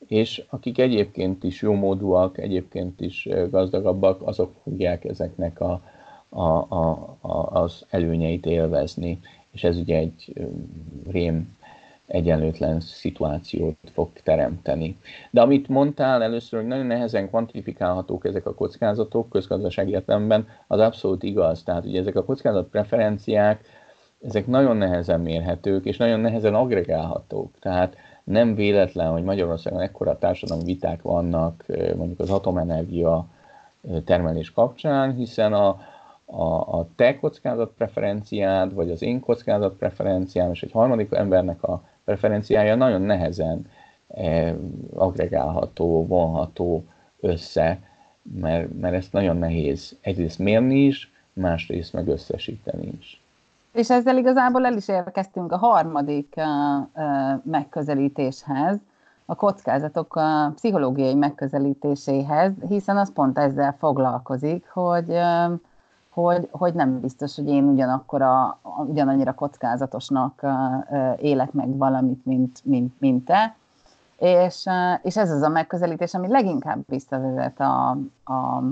[0.06, 5.82] és akik egyébként is jómódúak, egyébként is gazdagabbak, azok fogják ezeknek a,
[6.28, 9.18] a, a, a, az előnyeit élvezni.
[9.50, 10.32] És ez ugye egy
[11.10, 11.56] rém
[12.08, 14.98] egyenlőtlen szituációt fog teremteni.
[15.30, 21.22] De amit mondtál először, hogy nagyon nehezen kvantifikálhatók ezek a kockázatok közgazdasági értelemben, az abszolút
[21.22, 21.62] igaz.
[21.62, 23.60] Tehát ugye ezek a kockázat preferenciák,
[24.26, 27.58] ezek nagyon nehezen mérhetők, és nagyon nehezen agregálhatók.
[27.60, 31.64] Tehát nem véletlen, hogy Magyarországon ekkora társadalmi viták vannak
[31.96, 33.26] mondjuk az atomenergia
[34.04, 35.80] termelés kapcsán, hiszen a,
[36.24, 41.82] a, a te kockázat preferenciád, vagy az én kockázat preferenciám, és egy harmadik embernek a
[42.04, 43.66] preferenciája nagyon nehezen
[44.08, 44.54] eh,
[44.94, 46.84] agregálható, vonható
[47.20, 47.78] össze,
[48.40, 53.22] mert, mert ezt nagyon nehéz egyrészt mérni is, másrészt meg összesíteni is.
[53.78, 56.44] És ezzel igazából el is érkeztünk a harmadik uh,
[56.94, 58.78] uh, megközelítéshez,
[59.26, 65.52] a kockázatok a pszichológiai megközelítéséhez, hiszen az pont ezzel foglalkozik, hogy uh,
[66.10, 70.46] hogy, hogy nem biztos, hogy én ugyanakkor a, ugyanannyira kockázatosnak
[71.16, 73.56] élek meg valamit, mint, mint, mint te.
[74.16, 74.66] És,
[75.02, 77.90] és ez az a megközelítés, ami leginkább visszavezet a,
[78.24, 78.62] a,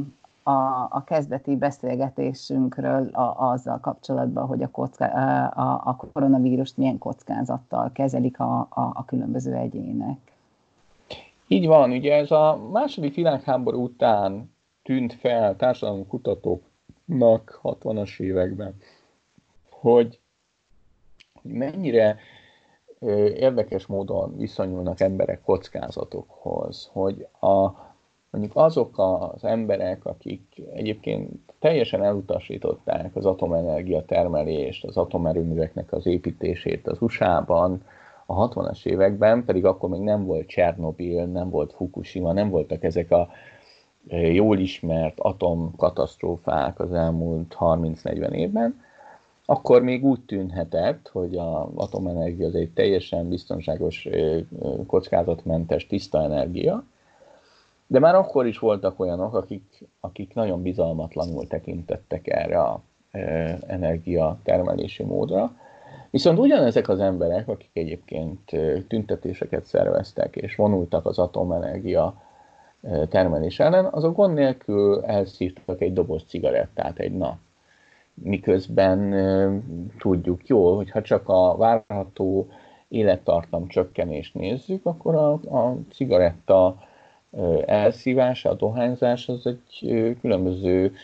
[0.47, 7.91] a, a kezdeti beszélgetésünkről a, azzal kapcsolatban, hogy a, kocká, a, a koronavírust milyen kockázattal
[7.93, 10.19] kezelik a, a, a különböző egyének.
[11.47, 16.63] Így van, ugye ez a második világháború után tűnt fel társadalmi kutatók
[17.05, 18.75] nak 60-as években,
[19.71, 20.21] hogy
[21.43, 22.17] mennyire
[23.35, 27.86] érdekes módon viszonyulnak emberek kockázatokhoz, hogy a,
[28.37, 36.87] mondjuk azok az emberek, akik egyébként teljesen elutasították az atomenergia termelést, az atomerőműveknek az építését
[36.87, 37.83] az USA-ban
[38.27, 43.11] a 60-as években, pedig akkor még nem volt Csernobil, nem volt Fukushima, nem voltak ezek
[43.11, 43.29] a
[44.33, 48.81] jól ismert atomkatasztrófák az elmúlt 30-40 évben,
[49.45, 54.09] akkor még úgy tűnhetett, hogy az atomenergia az egy teljesen biztonságos,
[54.87, 56.85] kockázatmentes, tiszta energia,
[57.87, 62.81] de már akkor is voltak olyanok, akik, akik nagyon bizalmatlanul tekintettek erre a
[63.67, 65.53] energiatermelési módra.
[66.11, 68.51] Viszont ugyanezek az emberek, akik egyébként
[68.89, 72.23] tüntetéseket szerveztek és vonultak az atomenergia
[73.09, 77.37] termelés ellen, azok gond nélkül elszívtak egy doboz cigarettát egy nap.
[78.15, 79.15] Miközben
[79.99, 82.49] tudjuk jól, hogy ha csak a várható
[82.89, 86.77] élettartam csökkenést nézzük, akkor a, a cigaretta
[87.67, 90.95] elszívása, a dohányzás az egy különböző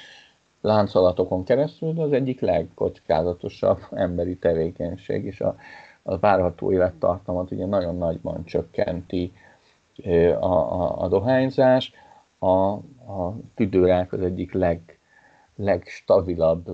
[0.60, 5.56] láncolatokon keresztül az egyik legkockázatosabb emberi tevékenység, és a,
[6.02, 9.32] a várható élettartamat ugye nagyon nagyban csökkenti
[10.40, 11.92] a, a, a dohányzás,
[12.38, 14.98] a, a tüdőrák az egyik leg,
[15.56, 16.68] legstabilabb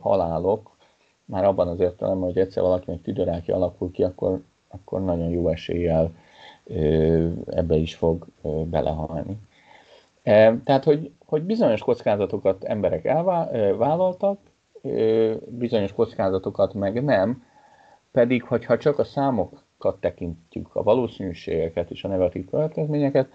[0.00, 0.76] halálok,
[1.24, 6.12] már abban az értelemben, hogy egyszer valakinek tüdőrákja alakul ki, akkor, akkor nagyon jó eséllyel
[7.46, 8.26] ebbe is fog
[8.64, 9.36] belehalni.
[10.64, 14.38] Tehát, hogy, hogy bizonyos kockázatokat emberek elvállaltak,
[15.48, 17.42] bizonyos kockázatokat meg nem,
[18.10, 19.64] pedig hogyha csak a számok
[20.00, 23.28] tekintjük a valószínűségeket és a negatív következményeket,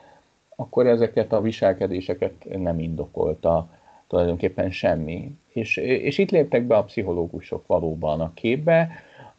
[0.56, 3.70] akkor ezeket a viselkedéseket nem indokolta
[4.08, 5.38] tulajdonképpen semmi.
[5.48, 8.90] És, és itt léptek be a pszichológusok valóban a képbe,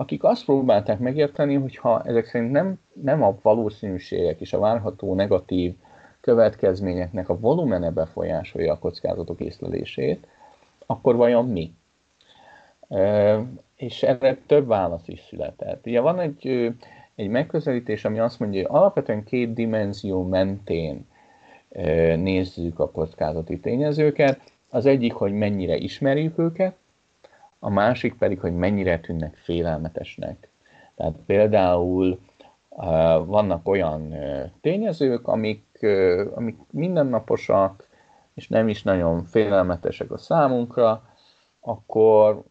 [0.02, 5.14] akik azt próbálták megérteni, hogy ha ezek szerint nem, nem a valószínűségek és a várható
[5.14, 5.74] negatív
[6.20, 10.26] következményeknek a volumene befolyásolja a kockázatok észlelését,
[10.86, 11.74] akkor vajon mi?
[13.76, 15.86] és erre több válasz is született.
[15.86, 16.72] Ugye van egy
[17.14, 21.06] egy megközelítés, ami azt mondja, hogy alapvetően két dimenzió mentén
[22.16, 24.40] nézzük a kockázati tényezőket.
[24.68, 26.76] Az egyik, hogy mennyire ismerjük őket,
[27.64, 30.48] a másik pedig, hogy mennyire tűnnek félelmetesnek.
[30.94, 32.18] Tehát például
[33.24, 34.14] vannak olyan
[34.60, 35.86] tényezők, amik,
[36.34, 37.88] amik mindennaposak,
[38.34, 41.02] és nem is nagyon félelmetesek a számunkra,
[41.60, 42.42] akkor,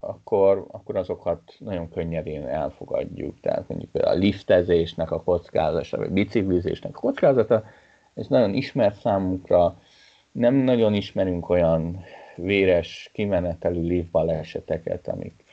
[0.00, 3.40] akkor, akkor azokat nagyon könnyedén elfogadjuk.
[3.40, 7.64] Tehát mondjuk például a liftezésnek a kockázata, vagy biciklizésnek a kockázata,
[8.14, 9.78] ez nagyon ismert számunkra,
[10.32, 12.04] nem nagyon ismerünk olyan
[12.40, 15.44] véres, kimenetelű liftbaleseteket, amik,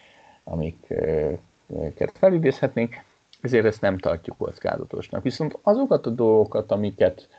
[0.43, 2.95] amiket felidézhetnénk,
[3.41, 5.23] ezért ezt nem tartjuk kockázatosnak.
[5.23, 7.29] Viszont azokat a dolgokat, amiket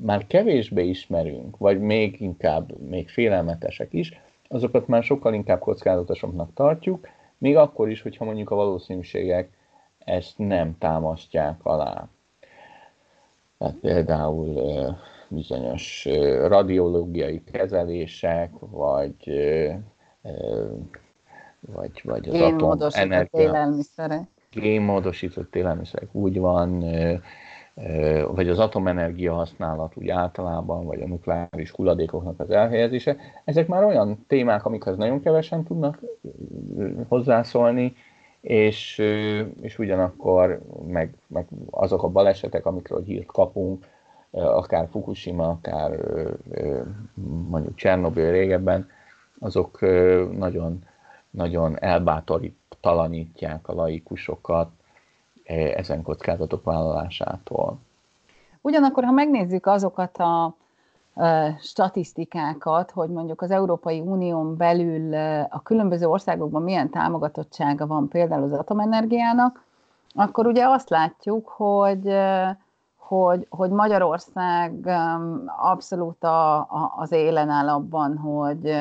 [0.00, 7.08] már kevésbé ismerünk, vagy még inkább, még félelmetesek is, azokat már sokkal inkább kockázatosabbnak tartjuk,
[7.38, 9.48] még akkor is, hogyha mondjuk a valószínűségek
[9.98, 12.08] ezt nem támasztják alá.
[13.58, 14.60] Tehát például
[15.28, 16.08] bizonyos
[16.46, 19.32] radiológiai kezelések, vagy,
[21.60, 23.40] vagy, vagy az atomenergia.
[23.40, 24.28] élelmiszerek.
[24.50, 26.84] Génmódosított élelmiszerek, úgy van,
[28.34, 33.16] vagy az atomenergia használat úgy általában, vagy a nukleáris hulladékoknak az elhelyezése.
[33.44, 36.00] Ezek már olyan témák, amikhez nagyon kevesen tudnak
[37.08, 37.94] hozzászólni,
[38.40, 38.98] és,
[39.60, 43.86] és ugyanakkor meg, meg azok a balesetek, amikről hírt kapunk,
[44.34, 45.90] akár Fukushima, akár
[47.48, 48.88] mondjuk Csernobyl régebben,
[49.38, 49.80] azok
[50.36, 50.84] nagyon,
[51.30, 54.70] nagyon elbátorítalanítják a laikusokat
[55.74, 57.78] ezen kockázatok vállalásától.
[58.60, 60.54] Ugyanakkor, ha megnézzük azokat a
[61.60, 65.14] statisztikákat, hogy mondjuk az Európai Unión belül
[65.50, 69.64] a különböző országokban milyen támogatottsága van például az atomenergiának,
[70.14, 72.14] akkor ugye azt látjuk, hogy
[73.06, 74.88] hogy, hogy Magyarország
[75.56, 78.74] abszolút a, a, az élen áll abban, hogy,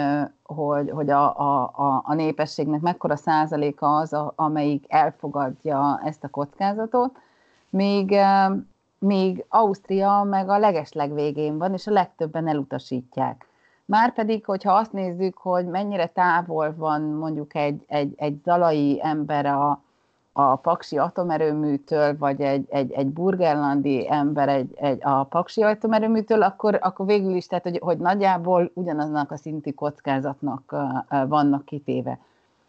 [0.43, 7.11] hogy, hogy a, a, a népességnek mekkora százaléka az, a, amelyik elfogadja ezt a kockázatot,
[7.69, 8.15] míg,
[8.99, 13.47] míg Ausztria meg a legesleg végén van, és a legtöbben elutasítják.
[13.85, 19.81] Márpedig, hogyha azt nézzük, hogy mennyire távol van mondjuk egy, egy, egy dalai ember a,
[20.33, 26.79] a Paksi atomerőműtől, vagy egy, egy, egy burgerlandi ember egy, egy, a Paksi atomerőműtől, akkor,
[26.81, 30.75] akkor végül is, tehát, hogy, hogy nagyjából ugyanaznak a szintű kockázatnak
[31.27, 32.19] vannak kitéve.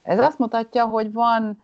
[0.02, 1.62] Ez azt mutatja, hogy van,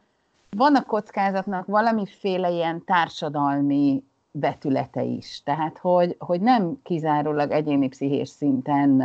[0.56, 5.42] van a kockázatnak valamiféle ilyen társadalmi betülete is.
[5.44, 9.02] Tehát, hogy, hogy nem kizárólag egyéni pszichés szinten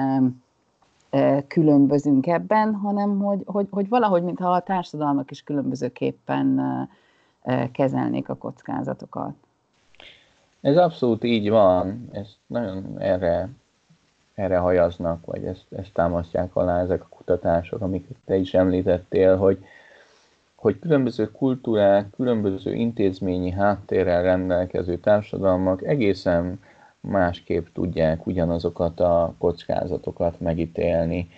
[1.47, 6.62] különbözünk ebben, hanem hogy, hogy, hogy valahogy, mintha a társadalmak is különbözőképpen
[7.71, 9.34] kezelnék a kockázatokat.
[10.62, 13.49] Ez abszolút így van, ezt nagyon erre,
[14.34, 19.65] erre hajaznak, vagy ezt, ezt támasztják alá ezek a kutatások, amiket te is említettél, hogy,
[20.56, 26.60] hogy különböző kultúrák, különböző intézményi háttérrel rendelkező társadalmak egészen
[27.08, 31.30] másképp tudják ugyanazokat a kockázatokat megítélni.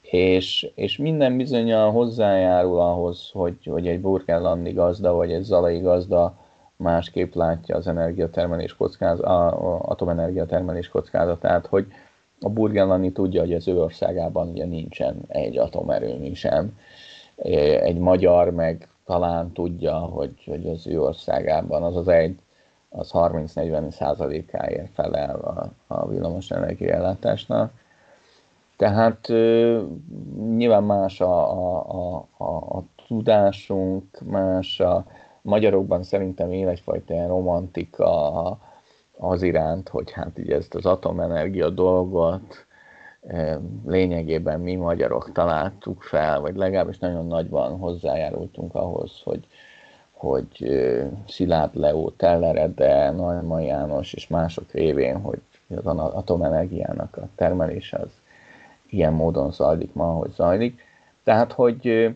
[0.00, 6.36] És, és minden bizonyal hozzájárul ahhoz, hogy, hogy egy burgenlandi gazda vagy egy zalai gazda
[6.76, 11.86] másképp látja az energiatermelés kockázat, a, atomenergia termelés kockázatát, hogy
[12.40, 16.78] a burgenlandi tudja, hogy az ő országában ugye nincsen egy atomerőmű sem.
[17.82, 22.38] Egy magyar meg talán tudja, hogy, hogy az ő országában az az egy
[22.90, 27.72] az 30-40 százalékáért felel a, a villamos energiaellátásnak.
[28.76, 29.28] Tehát
[30.56, 35.04] nyilván más a, a, a, a tudásunk, más a
[35.42, 38.58] magyarokban szerintem él egyfajta ilyen romantika
[39.16, 42.66] az iránt, hogy hát ugye ezt az atomenergia dolgot
[43.86, 49.46] lényegében mi magyarok találtuk fel, vagy legalábbis nagyon nagyban hozzájárultunk ahhoz, hogy,
[50.18, 50.48] hogy
[51.28, 55.40] Szilárd Leó, Tellerede, Nagyma János és mások révén, hogy
[55.74, 58.10] az atomenergiának a termelése az
[58.88, 60.80] ilyen módon zajlik ma, ahogy zajlik.
[61.22, 62.14] Tehát, hogy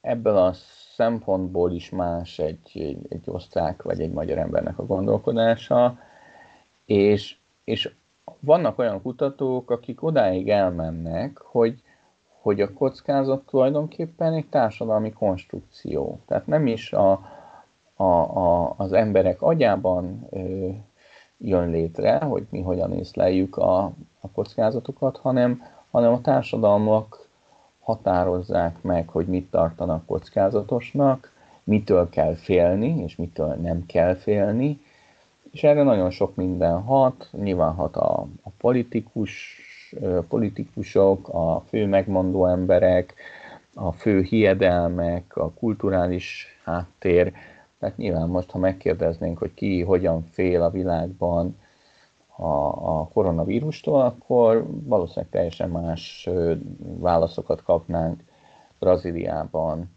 [0.00, 0.52] ebből a
[0.94, 5.98] szempontból is más egy, egy, egy osztrák vagy egy magyar embernek a gondolkodása,
[6.84, 7.92] és, és
[8.40, 11.82] vannak olyan kutatók, akik odáig elmennek, hogy
[12.42, 16.20] hogy a kockázat tulajdonképpen egy társadalmi konstrukció.
[16.26, 17.10] Tehát nem is a,
[17.94, 20.68] a, a, az emberek agyában ö,
[21.38, 23.84] jön létre, hogy mi hogyan észleljük a,
[24.20, 27.28] a kockázatokat, hanem, hanem a társadalmak
[27.80, 31.32] határozzák meg, hogy mit tartanak kockázatosnak,
[31.64, 34.80] mitől kell félni, és mitől nem kell félni,
[35.50, 39.60] és erre nagyon sok minden hat, nyilván hat a, a politikus,
[40.28, 43.14] politikusok, a fő megmondó emberek,
[43.74, 47.32] a fő hiedelmek, a kulturális háttér.
[47.78, 51.56] Tehát nyilván most, ha megkérdeznénk, hogy ki hogyan fél a világban
[52.36, 52.52] a,
[52.98, 56.28] a koronavírustól, akkor valószínűleg teljesen más
[56.78, 58.22] válaszokat kapnánk
[58.78, 59.90] Brazíliában,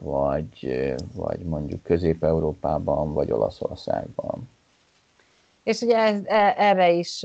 [0.00, 4.48] vagy, vagy mondjuk Közép-Európában, vagy Olaszországban.
[5.66, 7.22] És ugye ez, e, erre is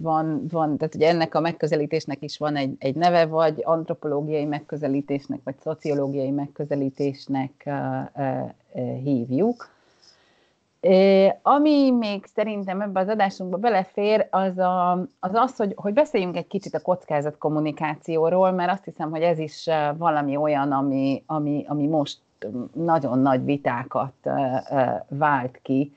[0.00, 5.40] van, van, tehát ugye ennek a megközelítésnek is van egy, egy neve, vagy antropológiai megközelítésnek,
[5.44, 7.70] vagy szociológiai megközelítésnek
[9.02, 9.68] hívjuk.
[11.42, 16.46] Ami még szerintem ebbe az adásunkba belefér, az a, az, az hogy, hogy beszéljünk egy
[16.46, 21.86] kicsit a kockázat kommunikációról, mert azt hiszem, hogy ez is valami olyan, ami, ami, ami
[21.86, 22.18] most
[22.72, 24.30] nagyon nagy vitákat
[25.08, 25.92] vált ki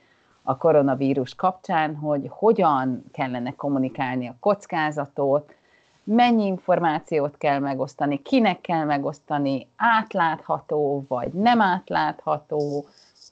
[0.50, 5.54] a koronavírus kapcsán, hogy hogyan kellene kommunikálni a kockázatot,
[6.04, 12.86] mennyi információt kell megosztani, kinek kell megosztani, átlátható vagy nem átlátható.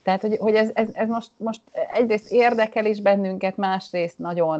[0.04, 1.62] Tehát, hogy, hogy ez, ez, ez most, most
[1.94, 4.60] egyrészt érdekel is bennünket, másrészt nagyon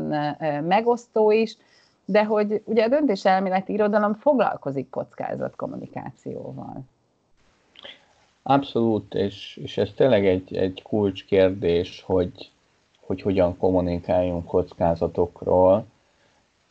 [0.64, 1.58] megosztó is,
[2.06, 6.84] de hogy ugye a döntéselméleti irodalom foglalkozik kockázatkommunikációval.
[8.50, 12.52] Abszolút, és, és ez tényleg egy, egy kulcskérdés, hogy,
[13.00, 15.86] hogy hogyan kommunikáljunk kockázatokról,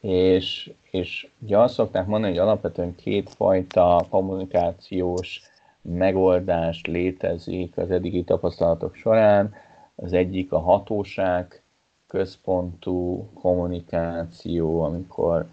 [0.00, 5.42] és, és ugye azt szokták mondani, hogy alapvetően kétfajta kommunikációs
[5.82, 9.54] megoldás létezik az eddigi tapasztalatok során.
[9.94, 11.62] Az egyik a hatóság
[12.06, 15.46] központú kommunikáció, amikor,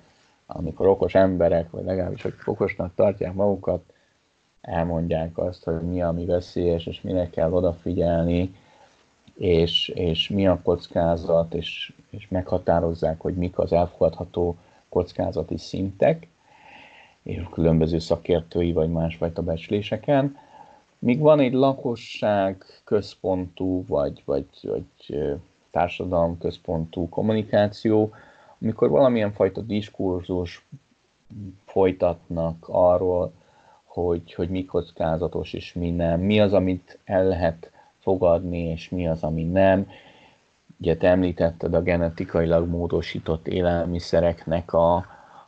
[0.46, 3.93] amikor okos emberek, vagy legalábbis hogy okosnak tartják magukat,
[4.64, 8.56] elmondják azt, hogy mi ami veszélyes, és mire kell odafigyelni,
[9.34, 14.58] és, és mi a kockázat, és, és meghatározzák, hogy mik az elfogadható
[14.90, 16.28] kockázati szintek,
[17.24, 20.38] és különböző szakértői vagy másfajta becsléseken.
[21.00, 25.18] Míg van egy lakosság központú, vagy, vagy, vagy
[25.72, 28.12] társadalom központú kommunikáció,
[28.62, 30.66] amikor valamilyen fajta diskurzus
[31.66, 33.32] folytatnak arról,
[33.94, 39.08] hogy, hogy mi kockázatos és mi nem, mi az, amit el lehet fogadni, és mi
[39.08, 39.88] az, ami nem.
[40.80, 44.96] Ugye te említetted a genetikailag módosított élelmiszereknek a,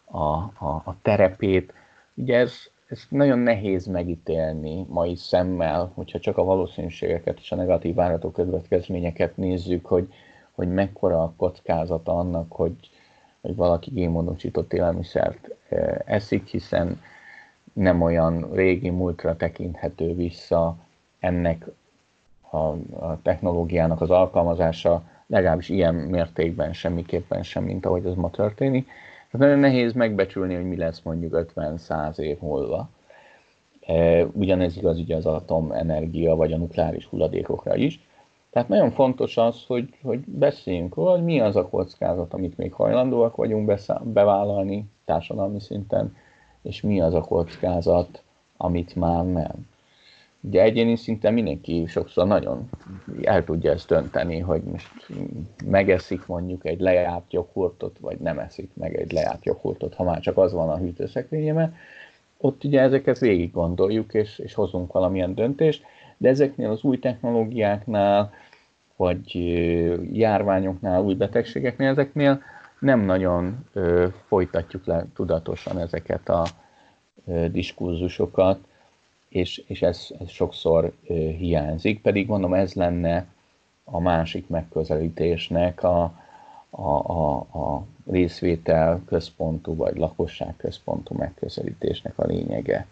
[0.06, 0.26] a,
[0.60, 1.74] a, a terepét.
[2.14, 2.54] Ugye ez,
[2.88, 9.38] ez nagyon nehéz megítélni mai szemmel, hogyha csak a valószínűségeket és a negatív várató következményeket
[9.38, 10.14] nézzük, hogy,
[10.52, 12.76] hogy mekkora a kockázata annak, hogy,
[13.42, 17.00] hogy valaki génmódosított élelmiszert eh, eszik, hiszen
[17.76, 20.76] nem olyan régi múltra tekinthető vissza
[21.20, 21.66] ennek
[22.50, 22.58] a,
[23.06, 28.86] a technológiának az alkalmazása, legalábbis ilyen mértékben semmiképpen sem, mint ahogy ez ma történik.
[29.32, 32.90] Tehát nagyon nehéz megbecsülni, hogy mi lesz mondjuk 50-100 év múlva.
[33.86, 38.00] E, ugyanez igaz ugye az atomenergia vagy a nukleáris hulladékokra is.
[38.50, 42.74] Tehát nagyon fontos az, hogy, hogy beszéljünk róla, hogy mi az a kockázat, amit még
[42.74, 46.16] hajlandóak vagyunk bevállalni társadalmi szinten,
[46.66, 48.22] és mi az a kockázat,
[48.58, 49.68] amit már nem.
[50.42, 52.70] Ugye egyéni szinten mindenki sokszor nagyon
[53.24, 55.08] el tudja ezt dönteni, hogy most
[55.66, 60.38] megeszik mondjuk egy lejárt joghurtot, vagy nem eszik meg egy lejárt joghurtot, ha már csak
[60.38, 61.76] az van a hűtőszekrényében.
[62.38, 65.84] Ott ugye ezeket végig gondoljuk, és, és hozunk valamilyen döntést,
[66.18, 68.34] de ezeknél az új technológiáknál,
[68.96, 69.36] vagy
[70.18, 72.42] járványoknál, új betegségeknél, ezeknél
[72.80, 76.46] nem nagyon ö, folytatjuk le tudatosan ezeket a
[77.26, 78.60] ö, diskurzusokat,
[79.30, 83.26] és, és ez, ez sokszor ö, hiányzik, pedig mondom, ez lenne
[83.84, 86.04] a másik megközelítésnek a,
[86.70, 92.88] a, a, a részvétel központú vagy lakosság központú megközelítésnek a lényege.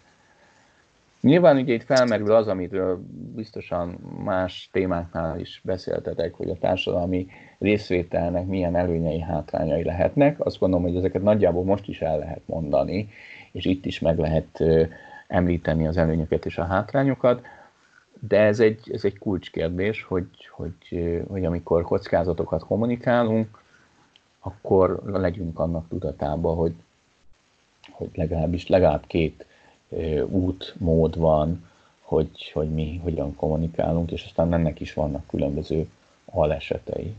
[1.24, 3.00] Nyilván ugye itt felmerül az, amiről
[3.34, 3.88] biztosan
[4.24, 7.26] más témáknál is beszéltetek, hogy a társadalmi
[7.58, 10.44] részvételnek milyen előnyei, hátrányai lehetnek.
[10.44, 13.08] Azt gondolom, hogy ezeket nagyjából most is el lehet mondani,
[13.52, 14.62] és itt is meg lehet
[15.28, 17.46] említeni az előnyöket és a hátrányokat,
[18.28, 23.60] de ez egy, ez egy kulcskérdés, hogy, hogy, hogy amikor kockázatokat kommunikálunk,
[24.40, 26.74] akkor legyünk annak tudatában, hogy,
[27.90, 29.46] hogy legalábbis legalább két
[30.30, 31.64] út, mód van,
[32.00, 35.88] hogy, hogy mi hogyan kommunikálunk, és aztán ennek is vannak különböző
[36.24, 37.14] alesetei.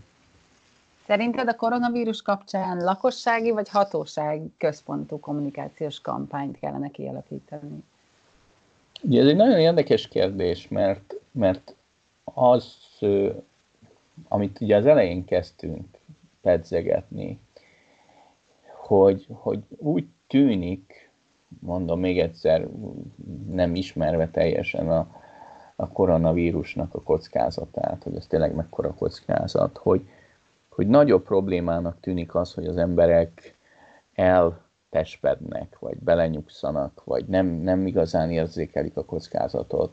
[1.06, 7.84] Szerinted a koronavírus kapcsán lakossági vagy hatóság központú kommunikációs kampányt kellene kialakítani?
[9.02, 11.76] Ugye ez egy nagyon érdekes kérdés, mert, mert
[12.24, 12.76] az,
[14.28, 15.86] amit ugye az elején kezdtünk
[16.42, 17.40] pedzegetni,
[18.74, 21.05] hogy, hogy úgy tűnik,
[21.60, 22.68] mondom még egyszer,
[23.52, 25.08] nem ismerve teljesen a,
[25.76, 30.08] a koronavírusnak a kockázatát, hogy ez tényleg mekkora kockázat, hogy,
[30.70, 33.58] hogy nagyobb problémának tűnik az, hogy az emberek
[34.14, 39.92] eltespednek, vagy belenyugszanak, vagy nem, nem igazán érzékelik a kockázatot,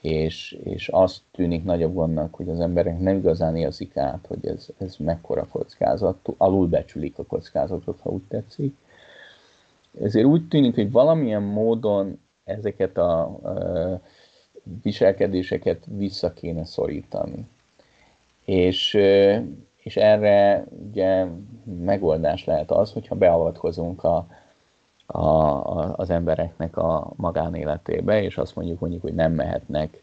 [0.00, 4.68] és, és azt tűnik nagyobb gondnak, hogy az emberek nem igazán érzik át, hogy ez,
[4.78, 8.76] ez mekkora kockázat, alulbecsülik a kockázatot, ha úgy tetszik.
[10.00, 13.40] Ezért úgy tűnik, hogy valamilyen módon ezeket a,
[14.82, 17.46] viselkedéseket vissza kéne szorítani.
[18.44, 18.94] És,
[19.76, 21.26] és erre ugye
[21.64, 24.26] megoldás lehet az, hogyha beavatkozunk a,
[25.06, 30.02] a, a, az embereknek a magánéletébe, és azt mondjuk, mondjuk, hogy nem mehetnek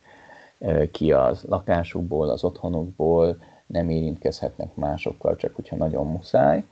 [0.91, 6.63] ki az lakásukból, az otthonukból, nem érintkezhetnek másokkal, csak hogyha nagyon muszáj,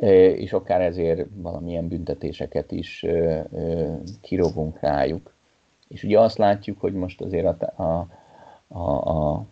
[0.00, 3.06] és akár ezért valamilyen büntetéseket is
[4.20, 5.34] kirogunk rájuk.
[5.88, 8.06] És ugye azt látjuk, hogy most azért a, a,
[8.78, 9.46] a, a,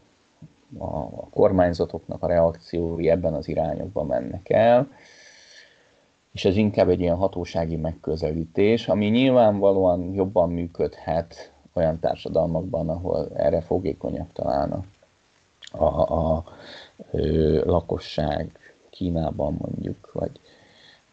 [0.79, 4.89] a kormányzatoknak a reakciói ebben az irányokban mennek el,
[6.33, 13.61] és ez inkább egy ilyen hatósági megközelítés, ami nyilvánvalóan jobban működhet olyan társadalmakban, ahol erre
[13.61, 14.85] fogékonyak talán a,
[15.85, 16.45] a, a
[17.11, 18.70] ö, lakosság
[19.01, 20.31] Kínában mondjuk, vagy,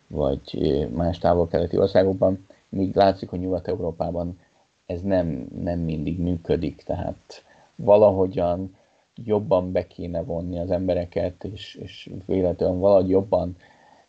[0.08, 4.40] vagy más távol-keleti országokban, míg látszik, hogy Nyugat-Európában
[4.86, 7.44] ez nem, nem mindig működik, tehát
[7.76, 8.76] valahogyan
[9.16, 13.56] jobban be kéne vonni az embereket, és, és véletlenül valahogy jobban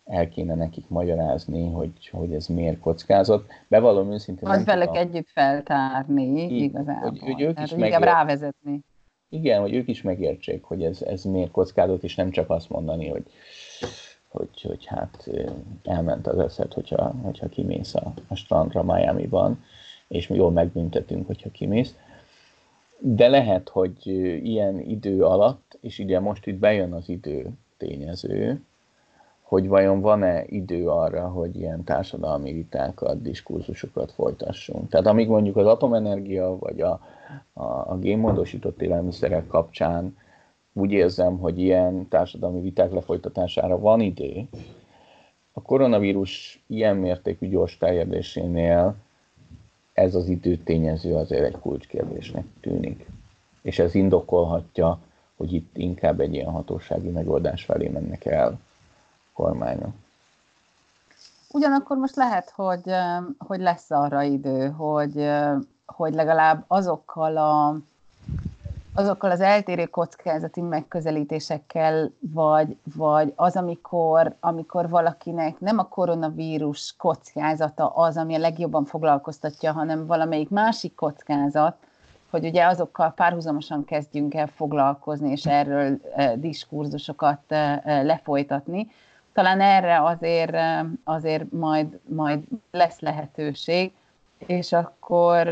[0.04, 3.46] el kéne nekik magyarázni, hogy, hogy ez miért kockázat.
[3.68, 4.48] Bevallom őszintén...
[4.48, 4.96] Az velük a...
[4.96, 7.08] együtt feltárni, így, igazából.
[7.08, 8.04] Hogy, hogy ők is megért...
[8.04, 8.80] rávezetni.
[9.28, 13.08] Igen, hogy ők is megértsék, hogy ez, ez miért kockázat, és nem csak azt mondani,
[13.08, 13.24] hogy,
[14.28, 15.30] hogy, hogy hát
[15.84, 19.64] elment az eszed, hogyha, hogyha kimész a, a strandra Miami-ban,
[20.08, 21.94] és mi jól megbüntetünk, hogyha kimész.
[22.98, 24.06] De lehet, hogy
[24.46, 28.62] ilyen idő alatt, és ugye most itt bejön az idő tényező,
[29.42, 34.88] hogy vajon van-e idő arra, hogy ilyen társadalmi vitákat, diskurzusokat folytassunk.
[34.88, 37.00] Tehát amíg mondjuk az atomenergia vagy a,
[37.52, 40.16] a, a génmódosított élelmiszerek kapcsán
[40.78, 44.48] úgy érzem, hogy ilyen társadalmi viták lefolytatására van idő,
[45.52, 48.94] a koronavírus ilyen mértékű gyors terjedésénél
[49.92, 53.06] ez az időtényező azért egy kulcskérdésnek tűnik.
[53.62, 54.98] És ez indokolhatja,
[55.36, 58.58] hogy itt inkább egy ilyen hatósági megoldás felé mennek el
[59.32, 59.94] kormányok.
[61.52, 62.92] Ugyanakkor most lehet, hogy,
[63.38, 65.28] hogy lesz arra idő, hogy,
[65.86, 67.78] hogy legalább azokkal a
[68.98, 77.88] azokkal az eltérő kockázati megközelítésekkel, vagy, vagy az, amikor, amikor valakinek nem a koronavírus kockázata
[77.88, 81.76] az, ami a legjobban foglalkoztatja, hanem valamelyik másik kockázat,
[82.30, 88.90] hogy ugye azokkal párhuzamosan kezdjünk el foglalkozni, és erről e, diskurzusokat e, lefolytatni.
[89.32, 93.92] Talán erre azért, e, azért majd, majd lesz lehetőség,
[94.38, 95.48] és akkor,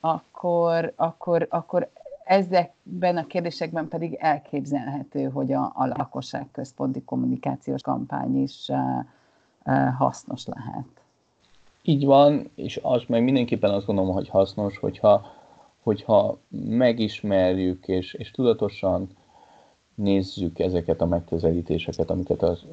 [0.00, 1.88] akkor, akkor, akkor
[2.26, 8.78] ezekben a kérdésekben pedig elképzelhető, hogy a, a lakosság központi kommunikációs kampány is uh,
[9.64, 10.86] uh, hasznos lehet.
[11.82, 15.26] Így van, és az meg mindenképpen azt gondolom, hogy hasznos, hogyha,
[15.82, 19.08] hogyha megismerjük és, és tudatosan
[19.94, 22.64] nézzük ezeket a megközelítéseket, amiket az,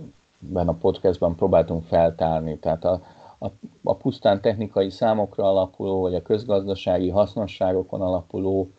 [0.54, 2.58] a podcastban próbáltunk feltárni.
[2.58, 3.02] Tehát a,
[3.40, 3.48] a,
[3.84, 8.70] a pusztán technikai számokra alapuló, vagy a közgazdasági hasznosságokon alapuló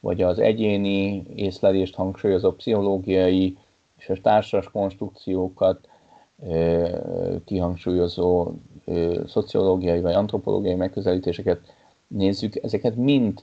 [0.00, 3.56] vagy az egyéni észlelést hangsúlyozó pszichológiai
[3.96, 5.88] és a társas konstrukciókat
[7.44, 8.52] kihangsúlyozó
[9.26, 11.60] szociológiai vagy antropológiai megközelítéseket
[12.06, 13.42] nézzük, ezeket mind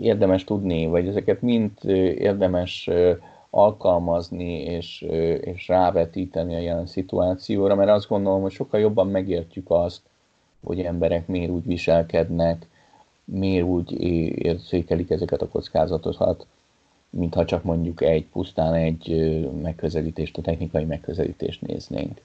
[0.00, 1.72] érdemes tudni, vagy ezeket mind
[2.18, 2.90] érdemes
[3.50, 5.00] alkalmazni és,
[5.40, 10.00] és rávetíteni a jelen szituációra, mert azt gondolom, hogy sokkal jobban megértjük azt,
[10.64, 12.66] hogy emberek miért úgy viselkednek,
[13.26, 14.00] miért úgy
[14.42, 16.46] érzékelik ezeket a kockázatokat,
[17.10, 19.10] mintha csak mondjuk egy, pusztán egy
[19.62, 22.20] megközelítést, a technikai megközelítést néznénk.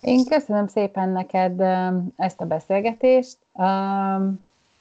[0.00, 1.60] Én köszönöm szépen neked
[2.16, 3.36] ezt a beszélgetést,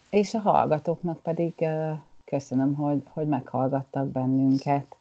[0.09, 1.53] és a hallgatóknak pedig
[2.25, 4.95] köszönöm, hogy, hogy meghallgattak bennünket.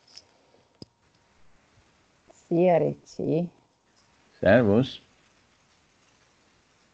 [2.47, 3.49] Szia, Ricsi!
[4.39, 5.01] Szervusz!